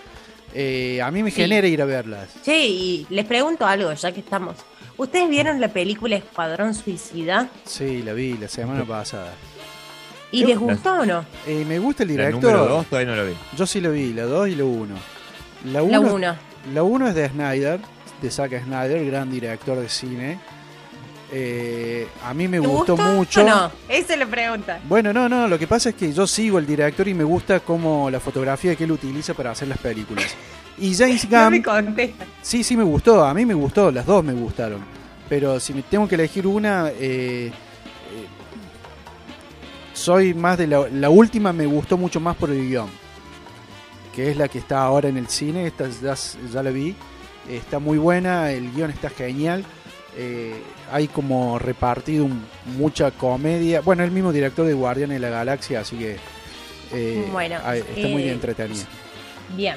eh, 0.54 1.00
a 1.02 1.10
mí 1.10 1.22
me 1.22 1.30
Sí. 1.30 1.42
genera 1.42 1.66
ir 1.68 1.82
a 1.82 1.84
verlas. 1.84 2.28
Che, 2.42 2.66
y 2.66 3.06
les 3.10 3.26
pregunto 3.26 3.66
algo, 3.66 3.92
ya 3.92 4.12
que 4.12 4.20
estamos. 4.20 4.56
¿Ustedes 4.98 5.30
vieron 5.30 5.60
la 5.60 5.68
película 5.68 6.16
Escuadrón 6.16 6.74
Suicida? 6.74 7.48
Sí, 7.64 8.02
la 8.02 8.12
vi 8.12 8.36
la 8.36 8.48
semana 8.48 8.84
pasada. 8.84 9.32
¿Y 10.30 10.44
les 10.44 10.58
gustó 10.58 10.92
o 11.00 11.06
no? 11.06 11.24
Eh, 11.46 11.64
me 11.66 11.78
gusta 11.78 12.02
el 12.02 12.08
La 12.10 12.26
director. 12.26 12.52
número 12.52 12.66
2 12.66 12.86
todavía 12.86 13.10
no 13.14 13.16
lo 13.16 13.26
vi. 13.28 13.34
Yo 13.56 13.66
sí 13.66 13.80
lo 13.80 13.92
vi, 13.92 14.12
la 14.12 14.24
2 14.24 14.48
y 14.48 14.54
la 14.56 14.64
1. 14.64 14.94
La 15.66 15.72
La 15.72 15.82
1 15.82 16.14
uno. 16.14 16.36
la 16.74 16.82
uno 16.82 17.08
es 17.08 17.14
de 17.14 17.28
Snyder, 17.30 17.80
de 18.20 18.30
Zack 18.30 18.62
Snyder, 18.64 19.06
gran 19.06 19.30
director 19.30 19.78
de 19.78 19.88
cine. 19.88 20.38
Eh, 21.30 22.08
a 22.24 22.34
mí 22.34 22.48
me 22.48 22.60
¿Te 22.60 22.66
gustó, 22.66 22.96
gustó 22.96 23.12
mucho. 23.12 23.42
o 23.42 23.44
no? 23.48 23.70
Esa 23.88 24.14
es 24.14 24.18
la 24.18 24.26
pregunta. 24.26 24.80
Bueno, 24.88 25.12
no, 25.12 25.28
no, 25.28 25.46
lo 25.46 25.58
que 25.58 25.66
pasa 25.66 25.90
es 25.90 25.94
que 25.94 26.12
yo 26.12 26.26
sigo 26.26 26.58
el 26.58 26.66
director 26.66 27.06
y 27.06 27.14
me 27.14 27.24
gusta 27.24 27.60
como 27.60 28.10
la 28.10 28.18
fotografía 28.20 28.74
que 28.76 28.84
él 28.84 28.92
utiliza 28.92 29.32
para 29.34 29.52
hacer 29.52 29.68
las 29.68 29.78
películas. 29.78 30.34
Y 30.80 30.94
James 30.94 31.28
No 31.30 31.50
me 31.50 31.58
Gunn, 31.60 31.64
contesta. 31.84 32.26
sí, 32.42 32.62
sí 32.64 32.76
me 32.76 32.84
gustó, 32.84 33.24
a 33.24 33.34
mí 33.34 33.44
me 33.44 33.54
gustó, 33.54 33.90
las 33.90 34.06
dos 34.06 34.22
me 34.24 34.32
gustaron. 34.32 34.80
Pero 35.28 35.58
si 35.60 35.74
me 35.74 35.82
tengo 35.82 36.08
que 36.08 36.14
elegir 36.14 36.46
una, 36.46 36.88
eh, 36.90 37.48
eh, 37.48 37.52
soy 39.92 40.34
más 40.34 40.56
de 40.58 40.66
la, 40.66 40.88
la 40.88 41.10
última, 41.10 41.52
me 41.52 41.66
gustó 41.66 41.96
mucho 41.96 42.20
más 42.20 42.36
por 42.36 42.50
el 42.50 42.66
guion. 42.68 42.88
Que 44.14 44.30
es 44.30 44.36
la 44.36 44.48
que 44.48 44.58
está 44.58 44.82
ahora 44.82 45.08
en 45.08 45.16
el 45.16 45.28
cine, 45.28 45.66
esta 45.66 45.88
ya, 45.88 46.14
ya 46.52 46.62
la 46.62 46.70
vi. 46.70 46.94
Está 47.48 47.78
muy 47.78 47.98
buena, 47.98 48.50
el 48.52 48.72
guion 48.72 48.90
está 48.90 49.10
genial. 49.10 49.64
eh, 50.20 50.54
hay 50.90 51.06
como 51.06 51.58
repartido 51.60 52.24
un- 52.24 52.44
mucha 52.76 53.10
comedia. 53.12 53.82
Bueno, 53.82 54.02
el 54.02 54.10
mismo 54.10 54.32
director 54.32 54.66
de 54.66 54.72
Guardián 54.74 55.10
de 55.10 55.18
la 55.20 55.28
Galaxia, 55.28 55.80
así 55.80 55.96
que 55.96 56.16
eh, 56.92 57.28
Bueno, 57.30 57.56
está 57.70 58.08
muy 58.08 58.22
eh, 58.24 58.32
entretenida. 58.32 58.84
Bien. 59.56 59.76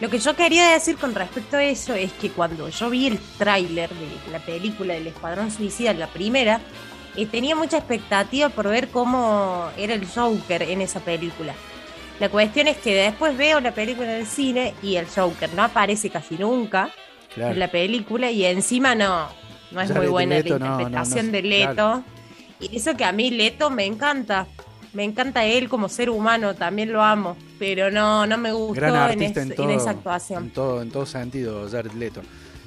Lo 0.00 0.10
que 0.10 0.18
yo 0.18 0.36
quería 0.36 0.70
decir 0.72 0.96
con 0.96 1.14
respecto 1.14 1.56
a 1.56 1.64
eso 1.64 1.94
es 1.94 2.12
que 2.12 2.30
cuando 2.30 2.68
yo 2.68 2.90
vi 2.90 3.06
el 3.06 3.18
tráiler 3.38 3.88
de 3.90 4.30
la 4.32 4.40
película 4.40 4.94
del 4.94 5.06
Escuadrón 5.06 5.50
Suicida, 5.50 5.94
la 5.94 6.06
primera, 6.08 6.60
eh, 7.16 7.24
tenía 7.26 7.56
mucha 7.56 7.78
expectativa 7.78 8.50
por 8.50 8.68
ver 8.68 8.88
cómo 8.88 9.70
era 9.78 9.94
el 9.94 10.06
Joker 10.06 10.62
en 10.64 10.82
esa 10.82 11.00
película. 11.00 11.54
La 12.20 12.28
cuestión 12.28 12.66
es 12.68 12.76
que 12.78 12.94
después 12.94 13.36
veo 13.38 13.60
la 13.60 13.72
película 13.72 14.12
en 14.12 14.20
el 14.20 14.26
cine 14.26 14.74
y 14.82 14.96
el 14.96 15.06
Joker 15.06 15.52
no 15.54 15.62
aparece 15.62 16.10
casi 16.10 16.36
nunca 16.36 16.90
Claro. 17.34 17.52
en 17.52 17.58
la 17.58 17.68
película 17.70 18.30
y 18.30 18.46
encima 18.46 18.94
no, 18.94 19.28
no 19.70 19.80
es 19.82 19.94
muy 19.94 20.06
buena 20.06 20.36
Leto, 20.36 20.58
la 20.58 20.58
no, 20.58 20.64
no, 20.64 20.72
interpretación 20.80 21.26
no, 21.26 21.32
de 21.32 21.42
Leto. 21.42 21.74
claro. 21.74 22.04
Y 22.60 22.76
eso 22.76 22.96
que 22.96 23.04
a 23.04 23.12
mí 23.12 23.30
Leto 23.30 23.68
me 23.68 23.84
encanta. 23.84 24.46
Me 24.96 25.04
encanta 25.04 25.44
él 25.44 25.68
como 25.68 25.88
ser 25.90 26.08
humano, 26.08 26.54
también 26.54 26.90
lo 26.90 27.02
amo, 27.02 27.36
pero 27.58 27.90
no, 27.90 28.26
no 28.26 28.38
me 28.38 28.50
gustó 28.52 28.74
Gran 28.74 28.94
en, 28.94 29.00
artista 29.02 29.40
es- 29.40 29.46
en, 29.46 29.52
en 29.52 29.56
todo, 29.56 29.70
esa 29.70 29.90
en 29.90 29.96
actuación. 29.98 30.50
todo, 30.50 30.80
en 30.82 30.90
todo 30.90 31.04
sentido, 31.04 31.68
Jared 31.70 31.92
Leto. 31.92 32.22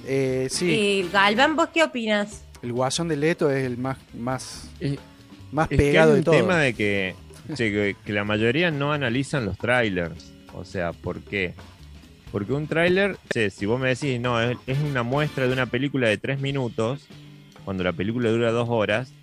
Eh, 0.06 0.48
sí, 0.52 0.72
Eh, 0.72 1.10
Galván, 1.12 1.56
¿vos 1.56 1.70
qué 1.74 1.84
opinas? 1.84 2.44
el 2.62 2.72
guasón 2.74 3.08
de 3.08 3.16
Leto 3.18 3.50
es 3.50 3.66
el 3.66 3.78
más, 3.78 3.98
más, 4.14 4.70
Es, 4.80 4.98
más 5.52 5.72
es 5.72 5.78
que 5.78 5.84
hay 5.84 5.90
pegado 5.92 6.14
de 6.14 6.22
todo. 6.24 6.36
tema 6.36 6.58
de 6.60 6.74
que, 6.76 7.16
che, 7.56 7.72
que, 7.72 7.96
que 8.06 8.14
la 8.14 8.24
mayoría 8.26 8.70
no 8.70 8.94
analizan 8.94 9.46
los 9.46 9.58
trailers. 9.58 10.32
O 10.54 10.66
sea, 10.66 10.92
¿por 10.94 11.22
qué? 11.22 11.54
Porque 12.32 12.54
un 12.54 12.68
tráiler, 12.68 13.18
che, 13.34 13.50
si 13.50 13.66
vos 13.66 13.80
me 13.80 13.90
decís, 13.90 14.20
no, 14.22 14.40
es, 14.40 14.56
es 14.68 14.78
una 14.80 15.02
muestra 15.04 15.48
de 15.48 15.54
una 15.54 15.66
película 15.66 16.08
de 16.10 16.18
tres 16.20 16.40
minutos, 16.42 17.08
cuando 17.66 17.84
la 17.84 17.94
película 17.94 18.30
dura 18.30 18.52
dos 18.52 18.68
horas, 18.70 19.14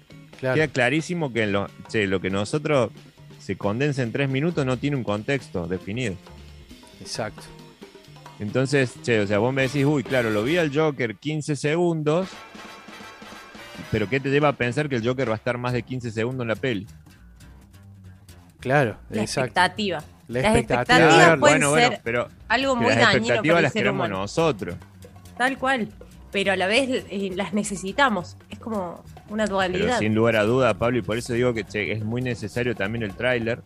Claro, 0.40 0.54
queda 0.54 0.68
clarísimo 0.68 1.32
que 1.32 1.46
lo, 1.46 1.68
che, 1.88 2.06
lo 2.06 2.20
que 2.20 2.30
nosotros 2.30 2.90
se 3.38 3.56
condensa 3.56 4.02
en 4.02 4.12
tres 4.12 4.28
minutos 4.28 4.66
no 4.66 4.76
tiene 4.76 4.96
un 4.96 5.04
contexto 5.04 5.66
definido. 5.66 6.14
exacto. 7.00 7.42
Entonces, 8.38 8.92
che, 9.02 9.20
o 9.20 9.26
sea, 9.26 9.38
vos 9.38 9.54
me 9.54 9.62
decís, 9.62 9.84
uy, 9.86 10.02
claro, 10.04 10.28
lo 10.30 10.42
vi 10.44 10.58
al 10.58 10.70
Joker 10.74 11.16
15 11.16 11.56
segundos, 11.56 12.28
pero 13.90 14.08
¿qué 14.10 14.20
te 14.20 14.28
lleva 14.28 14.48
a 14.48 14.52
pensar 14.52 14.88
que 14.90 14.96
el 14.96 15.06
Joker 15.06 15.28
va 15.30 15.34
a 15.34 15.36
estar 15.36 15.56
más 15.56 15.72
de 15.72 15.82
15 15.82 16.10
segundos 16.10 16.44
en 16.44 16.48
la 16.48 16.56
peli? 16.56 16.86
Claro, 18.60 18.98
La 19.10 19.22
exacto. 19.22 19.46
expectativa. 19.48 20.02
La 20.28 20.40
Las 20.40 20.44
expectativa. 20.56 20.80
expectativas 20.82 21.14
Claro, 21.24 21.40
pueden 21.40 21.60
bueno, 21.60 21.74
ser 21.76 21.88
bueno, 21.88 22.02
pero 22.04 22.28
algo 22.48 22.76
muy 22.76 22.86
las 22.88 22.96
dañino 22.96 23.06
para 23.06 23.18
expectativas 23.20 23.56
el 23.58 23.62
las 23.62 23.72
ser 23.72 23.80
queremos 23.80 24.06
humano. 24.06 24.18
nosotros. 24.22 24.76
Tal 25.38 25.58
cual. 25.58 25.88
Pero 26.32 26.52
a 26.52 26.56
la 26.56 26.66
vez 26.66 27.04
eh, 27.10 27.30
las 27.34 27.54
necesitamos. 27.54 28.36
Es 28.50 28.58
como 28.58 29.02
una 29.28 29.44
Pero 29.44 29.54
dualidad. 29.56 29.98
sin 29.98 30.14
lugar 30.14 30.36
a 30.36 30.42
duda, 30.44 30.74
Pablo, 30.74 30.98
y 30.98 31.02
por 31.02 31.16
eso 31.18 31.32
digo 31.32 31.54
que 31.54 31.64
che, 31.64 31.92
es 31.92 32.04
muy 32.04 32.20
necesario 32.22 32.74
también 32.74 33.02
el 33.04 33.14
tráiler, 33.14 33.62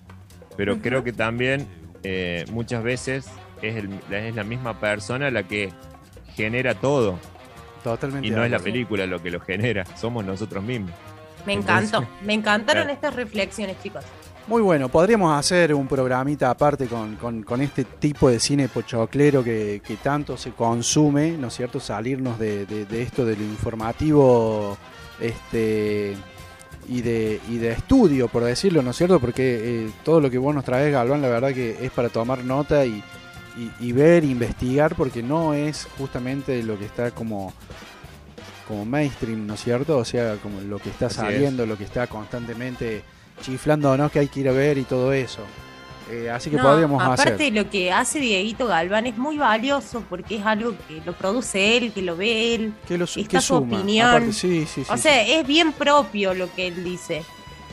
pero 0.56 0.78
creo 0.80 1.02
que 1.02 1.12
también 1.12 1.66
eh, 2.02 2.44
muchas 2.52 2.82
veces 2.82 3.26
es, 3.62 3.76
el- 3.76 3.90
es 4.12 4.34
la 4.34 4.44
misma 4.44 4.78
persona 4.78 5.30
la 5.30 5.42
que 5.44 5.70
genera 6.34 6.74
todo, 6.74 7.18
Totalmente. 7.82 8.28
y 8.28 8.30
no 8.30 8.44
es 8.44 8.50
la 8.50 8.58
película 8.58 9.06
lo 9.06 9.22
que 9.22 9.30
lo 9.30 9.40
genera, 9.40 9.84
somos 9.96 10.24
nosotros 10.24 10.62
mismos. 10.62 10.92
Me 11.46 11.54
Entonces- 11.54 11.88
encantó. 11.88 12.08
Me 12.24 12.34
encantaron 12.34 12.82
Claro. 12.84 12.94
estas 12.94 13.16
reflexiones, 13.16 13.76
chicos. 13.82 14.04
Muy 14.46 14.62
bueno, 14.62 14.88
podríamos 14.88 15.38
hacer 15.38 15.72
un 15.74 15.86
programita 15.86 16.50
aparte 16.50 16.86
con, 16.86 17.14
con- 17.16 17.42
con 17.44 17.60
este 17.60 17.84
tipo 17.84 18.28
de 18.28 18.40
cine 18.40 18.68
pochoclero 18.68 19.44
que, 19.44 19.80
que 19.86 19.96
tanto 19.96 20.36
se 20.36 20.50
consume, 20.52 21.32
¿no 21.38 21.48
es 21.48 21.54
cierto? 21.54 21.78
Salirnos 21.78 22.36
de, 22.38 22.66
de- 22.66 22.84
de 22.84 23.02
esto 23.02 23.24
del 23.24 23.40
informativo 23.42 24.76
este 25.20 26.16
y 26.88 27.02
de, 27.02 27.40
y 27.48 27.58
de 27.58 27.70
estudio, 27.72 28.26
por 28.26 28.42
decirlo, 28.42 28.82
¿no 28.82 28.90
es 28.90 28.96
cierto? 28.96 29.20
Porque 29.20 29.84
eh, 29.86 29.90
todo 30.04 30.20
lo 30.20 30.28
que 30.30 30.38
vos 30.38 30.52
nos 30.52 30.64
traes, 30.64 30.90
Galván, 30.92 31.22
la 31.22 31.28
verdad 31.28 31.52
que 31.54 31.76
es 31.84 31.90
para 31.92 32.08
tomar 32.08 32.42
nota 32.42 32.84
y, 32.84 33.04
y- 33.56 33.70
y 33.78 33.92
ver, 33.92 34.24
investigar, 34.24 34.96
porque 34.96 35.22
no 35.22 35.54
es 35.54 35.86
justamente 35.96 36.60
lo 36.64 36.76
que 36.78 36.86
está 36.86 37.12
como 37.12 37.52
como 38.66 38.84
mainstream, 38.84 39.46
¿no 39.46 39.54
es 39.54 39.60
cierto? 39.64 39.98
O 39.98 40.04
sea, 40.04 40.36
como 40.36 40.60
lo 40.60 40.78
que 40.78 40.90
está 40.90 41.06
Así 41.06 41.16
saliendo, 41.16 41.66
lo 41.66 41.76
que 41.76 41.84
está 41.84 42.06
constantemente 42.06 43.02
chiflándonos 43.40 44.10
que 44.12 44.18
hay 44.20 44.28
que 44.28 44.40
ir 44.40 44.48
a 44.48 44.52
ver 44.52 44.78
y 44.78 44.84
todo 44.84 45.12
eso. 45.12 45.40
Eh, 46.10 46.28
así 46.28 46.50
que 46.50 46.56
No, 46.56 46.64
podríamos 46.64 47.00
aparte 47.02 47.34
hacer. 47.34 47.52
lo 47.52 47.70
que 47.70 47.92
hace 47.92 48.18
Dieguito 48.18 48.66
Galván 48.66 49.06
es 49.06 49.16
muy 49.16 49.38
valioso 49.38 50.02
porque 50.08 50.36
es 50.38 50.44
algo 50.46 50.74
que 50.88 51.00
lo 51.06 51.12
produce 51.12 51.76
él, 51.76 51.92
que 51.92 52.02
lo 52.02 52.16
ve 52.16 52.54
él. 52.56 52.74
Que 52.88 52.98
lo 52.98 53.06
su- 53.06 53.20
está 53.20 53.38
que 53.38 53.40
su 53.40 53.54
suma. 53.58 53.76
opinión. 53.76 54.08
Aparte, 54.08 54.32
sí, 54.32 54.66
sí, 54.66 54.82
sí, 54.84 54.90
o 54.90 54.96
sí. 54.96 55.02
sea, 55.02 55.22
es 55.22 55.46
bien 55.46 55.72
propio 55.72 56.34
lo 56.34 56.52
que 56.52 56.66
él 56.66 56.82
dice. 56.82 57.22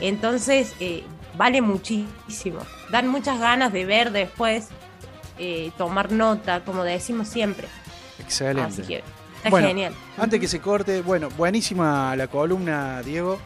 Entonces, 0.00 0.72
eh, 0.78 1.02
vale 1.36 1.60
muchísimo. 1.60 2.60
Dan 2.92 3.08
muchas 3.08 3.40
ganas 3.40 3.72
de 3.72 3.84
ver 3.84 4.12
después, 4.12 4.68
eh, 5.40 5.72
tomar 5.76 6.12
nota, 6.12 6.64
como 6.64 6.84
decimos 6.84 7.26
siempre. 7.28 7.66
Excelente. 8.20 8.62
Así 8.70 8.82
que 8.82 9.02
está 9.38 9.50
Bueno, 9.50 9.66
genial. 9.66 9.94
Antes 10.16 10.38
que 10.38 10.46
se 10.46 10.60
corte, 10.60 11.00
bueno, 11.02 11.28
buenísima 11.36 12.14
la 12.14 12.28
columna, 12.28 13.02
Diego. 13.02 13.40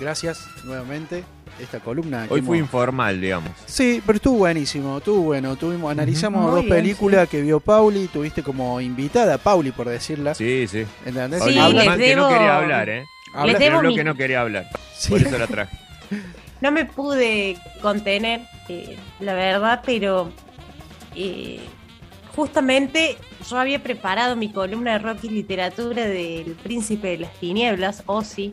Gracias 0.00 0.46
nuevamente. 0.64 1.24
Esta 1.60 1.80
columna. 1.80 2.28
que 2.28 2.34
Hoy 2.34 2.40
fue 2.42 2.56
hemos- 2.58 2.66
informal, 2.68 3.20
digamos. 3.20 3.50
Sí, 3.66 4.00
pero 4.06 4.16
estuvo 4.16 4.38
buenísimo, 4.38 4.98
estuvo 4.98 5.22
bueno. 5.22 5.56
Tuvimos, 5.56 5.90
analizamos 5.90 6.40
Muy 6.42 6.50
dos 6.52 6.60
bien, 6.62 6.74
películas 6.76 7.28
que 7.28 7.42
vio 7.42 7.58
Pauli, 7.58 8.06
tuviste 8.06 8.44
como 8.44 8.80
invitada 8.80 9.34
a 9.34 9.38
Pauli, 9.38 9.72
por 9.72 9.88
decirla. 9.88 10.34
Sí, 10.36 10.68
sí. 10.68 10.84
¿Entendés? 11.04 11.42
Sí, 11.42 11.48
Pablo 11.54 11.62
Habla- 11.62 11.72
les 11.82 11.84
Guzmán, 11.84 11.98
que 11.98 12.14
no 12.16 12.28
debo- 12.28 12.32
quería 12.32 12.56
hablar, 12.58 12.88
¿eh? 12.88 13.04
habla- 13.34 13.58
debo 13.58 13.80
bloque 13.80 13.96
mi- 13.98 14.04
no 14.04 14.14
quería 14.14 14.40
hablar, 14.42 14.68
Sí. 14.96 15.08
por 15.10 15.20
eso 15.20 15.36
la 15.38 15.46
traje. 15.48 15.76
No 16.60 16.70
me 16.72 16.84
pude 16.84 17.56
contener, 17.82 18.42
eh, 18.68 18.96
la 19.20 19.34
verdad, 19.34 19.80
pero 19.84 20.30
eh, 21.16 21.60
justamente 22.36 23.16
yo 23.48 23.58
había 23.58 23.82
preparado 23.82 24.36
mi 24.36 24.50
columna 24.52 24.92
de 24.92 24.98
rock 24.98 25.24
y 25.24 25.28
literatura 25.30 26.04
del 26.06 26.56
Príncipe 26.62 27.08
de 27.08 27.18
las 27.18 27.32
Tinieblas, 27.40 28.02
Ozzy, 28.06 28.52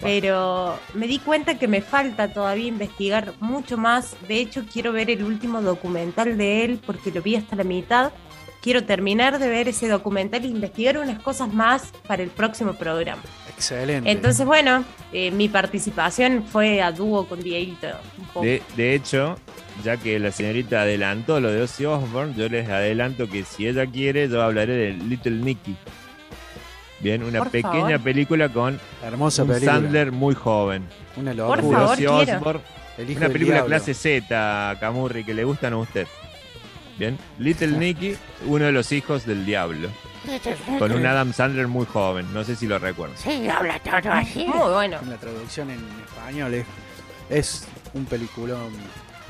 pero 0.00 0.78
me 0.94 1.06
di 1.06 1.18
cuenta 1.18 1.58
que 1.58 1.68
me 1.68 1.80
falta 1.80 2.32
todavía 2.32 2.66
investigar 2.66 3.34
mucho 3.40 3.76
más. 3.76 4.16
De 4.28 4.40
hecho, 4.40 4.64
quiero 4.70 4.92
ver 4.92 5.10
el 5.10 5.22
último 5.22 5.62
documental 5.62 6.36
de 6.36 6.64
él 6.64 6.80
porque 6.84 7.10
lo 7.10 7.22
vi 7.22 7.36
hasta 7.36 7.56
la 7.56 7.64
mitad. 7.64 8.12
Quiero 8.60 8.84
terminar 8.84 9.38
de 9.38 9.48
ver 9.48 9.68
ese 9.68 9.88
documental 9.88 10.44
e 10.44 10.48
investigar 10.48 10.98
unas 10.98 11.20
cosas 11.20 11.52
más 11.52 11.92
para 12.06 12.22
el 12.22 12.30
próximo 12.30 12.74
programa. 12.74 13.22
Excelente. 13.48 14.10
Entonces, 14.10 14.44
bueno, 14.44 14.84
eh, 15.12 15.30
mi 15.30 15.48
participación 15.48 16.44
fue 16.44 16.82
a 16.82 16.90
dúo 16.90 17.26
con 17.28 17.40
Dieguito. 17.40 17.86
un 18.18 18.26
poco. 18.26 18.44
De, 18.44 18.62
de 18.76 18.94
hecho, 18.94 19.36
ya 19.84 19.96
que 19.96 20.18
la 20.18 20.32
señorita 20.32 20.82
adelantó 20.82 21.38
lo 21.38 21.52
de 21.52 21.62
Ozzy 21.62 21.84
Osbourne, 21.84 22.34
yo 22.36 22.48
les 22.48 22.68
adelanto 22.68 23.28
que 23.28 23.44
si 23.44 23.68
ella 23.68 23.86
quiere, 23.86 24.28
yo 24.28 24.42
hablaré 24.42 24.74
de 24.74 24.92
Little 24.94 25.36
Nicky. 25.36 25.76
Bien, 27.00 27.22
una 27.22 27.40
Por 27.40 27.50
pequeña 27.50 27.72
favor. 27.82 28.00
película 28.00 28.48
con 28.48 28.80
Hermosa 29.02 29.42
un 29.42 29.48
película. 29.48 29.72
Sandler 29.72 30.12
muy 30.12 30.34
joven. 30.34 30.84
Una 31.16 31.32
Por 31.32 31.58
locura. 31.62 31.78
favor, 31.78 31.96
quiero. 31.96 32.60
El 32.98 33.10
hijo 33.10 33.18
una 33.20 33.28
película 33.28 33.56
diablo. 33.56 33.68
clase 33.68 33.92
Z, 33.94 34.76
Camurri, 34.80 35.22
que 35.24 35.34
le 35.34 35.44
gustan 35.44 35.74
a 35.74 35.76
usted. 35.76 36.06
Bien, 36.98 37.18
Little 37.38 37.76
Nicky, 37.76 38.16
uno 38.46 38.64
de 38.64 38.72
los 38.72 38.90
hijos 38.92 39.26
del 39.26 39.44
diablo. 39.44 39.90
Con 40.78 40.92
un 40.92 41.04
Adam 41.04 41.32
Sandler 41.34 41.68
muy 41.68 41.84
joven, 41.84 42.26
no 42.32 42.42
sé 42.42 42.56
si 42.56 42.66
lo 42.66 42.78
recuerdan. 42.78 43.16
Muy 44.34 44.72
bueno. 44.72 44.98
En 45.02 45.10
la 45.10 45.16
traducción 45.18 45.70
en 45.70 45.78
español 46.06 46.54
es, 46.54 46.66
es 47.28 47.68
un 47.92 48.06
peliculón. 48.06 48.72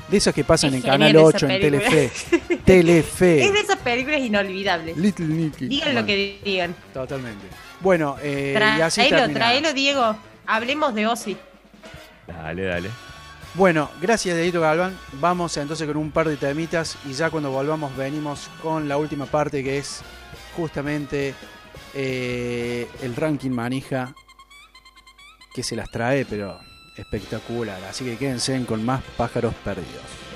De 0.09 0.17
esas 0.17 0.33
que 0.33 0.43
pasan 0.43 0.69
Es 0.69 0.75
en 0.75 0.81
Canal 0.89 1.09
esa 1.09 1.23
8, 1.23 1.47
en. 1.49 1.61
Telefe. 1.61 2.11
Telefe. 2.65 3.45
Es 3.45 3.53
de 3.53 3.59
esas 3.59 3.77
películas 3.77 4.21
inolvidables. 4.21 4.97
Little 4.97 5.25
Nicky. 5.25 5.67
Digan 5.67 5.87
Bueno, 5.87 6.01
lo 6.01 6.07
que 6.07 6.39
digan. 6.43 6.75
Totalmente. 6.93 7.47
Bueno, 7.81 8.15
eh, 8.21 8.57
y 8.77 8.81
así 8.81 9.07
Traelo, 9.07 9.33
traelo, 9.33 9.73
Diego. 9.73 10.15
Hablemos 10.45 10.95
de 10.95 11.07
Ozzy. 11.07 11.37
Dale, 12.25 12.63
dale. 12.63 12.89
Bueno, 13.53 13.89
gracias 14.01 14.35
Dedito 14.35 14.61
Galván. 14.61 14.97
Vamos 15.13 15.57
entonces 15.57 15.87
con 15.87 15.97
un 15.97 16.11
par 16.11 16.29
de 16.29 16.37
temitas 16.37 16.97
y 17.05 17.13
ya 17.13 17.29
cuando 17.29 17.49
volvamos 17.51 17.95
venimos 17.97 18.49
con 18.61 18.87
la 18.87 18.97
última 18.97 19.25
parte 19.25 19.63
que 19.63 19.79
es 19.79 20.01
justamente 20.55 21.33
eh, 21.95 22.87
el 23.01 23.15
ranking 23.15 23.49
manija 23.49 24.13
que 25.53 25.63
se 25.63 25.75
las 25.75 25.89
trae, 25.89 26.25
pero 26.25 26.59
espectacular. 26.97 27.83
Así 27.85 28.05
que 28.05 28.17
quédense 28.17 28.63
con 28.65 28.83
más 28.83 29.01
pájaros 29.17 29.53
perdidos. 29.63 30.26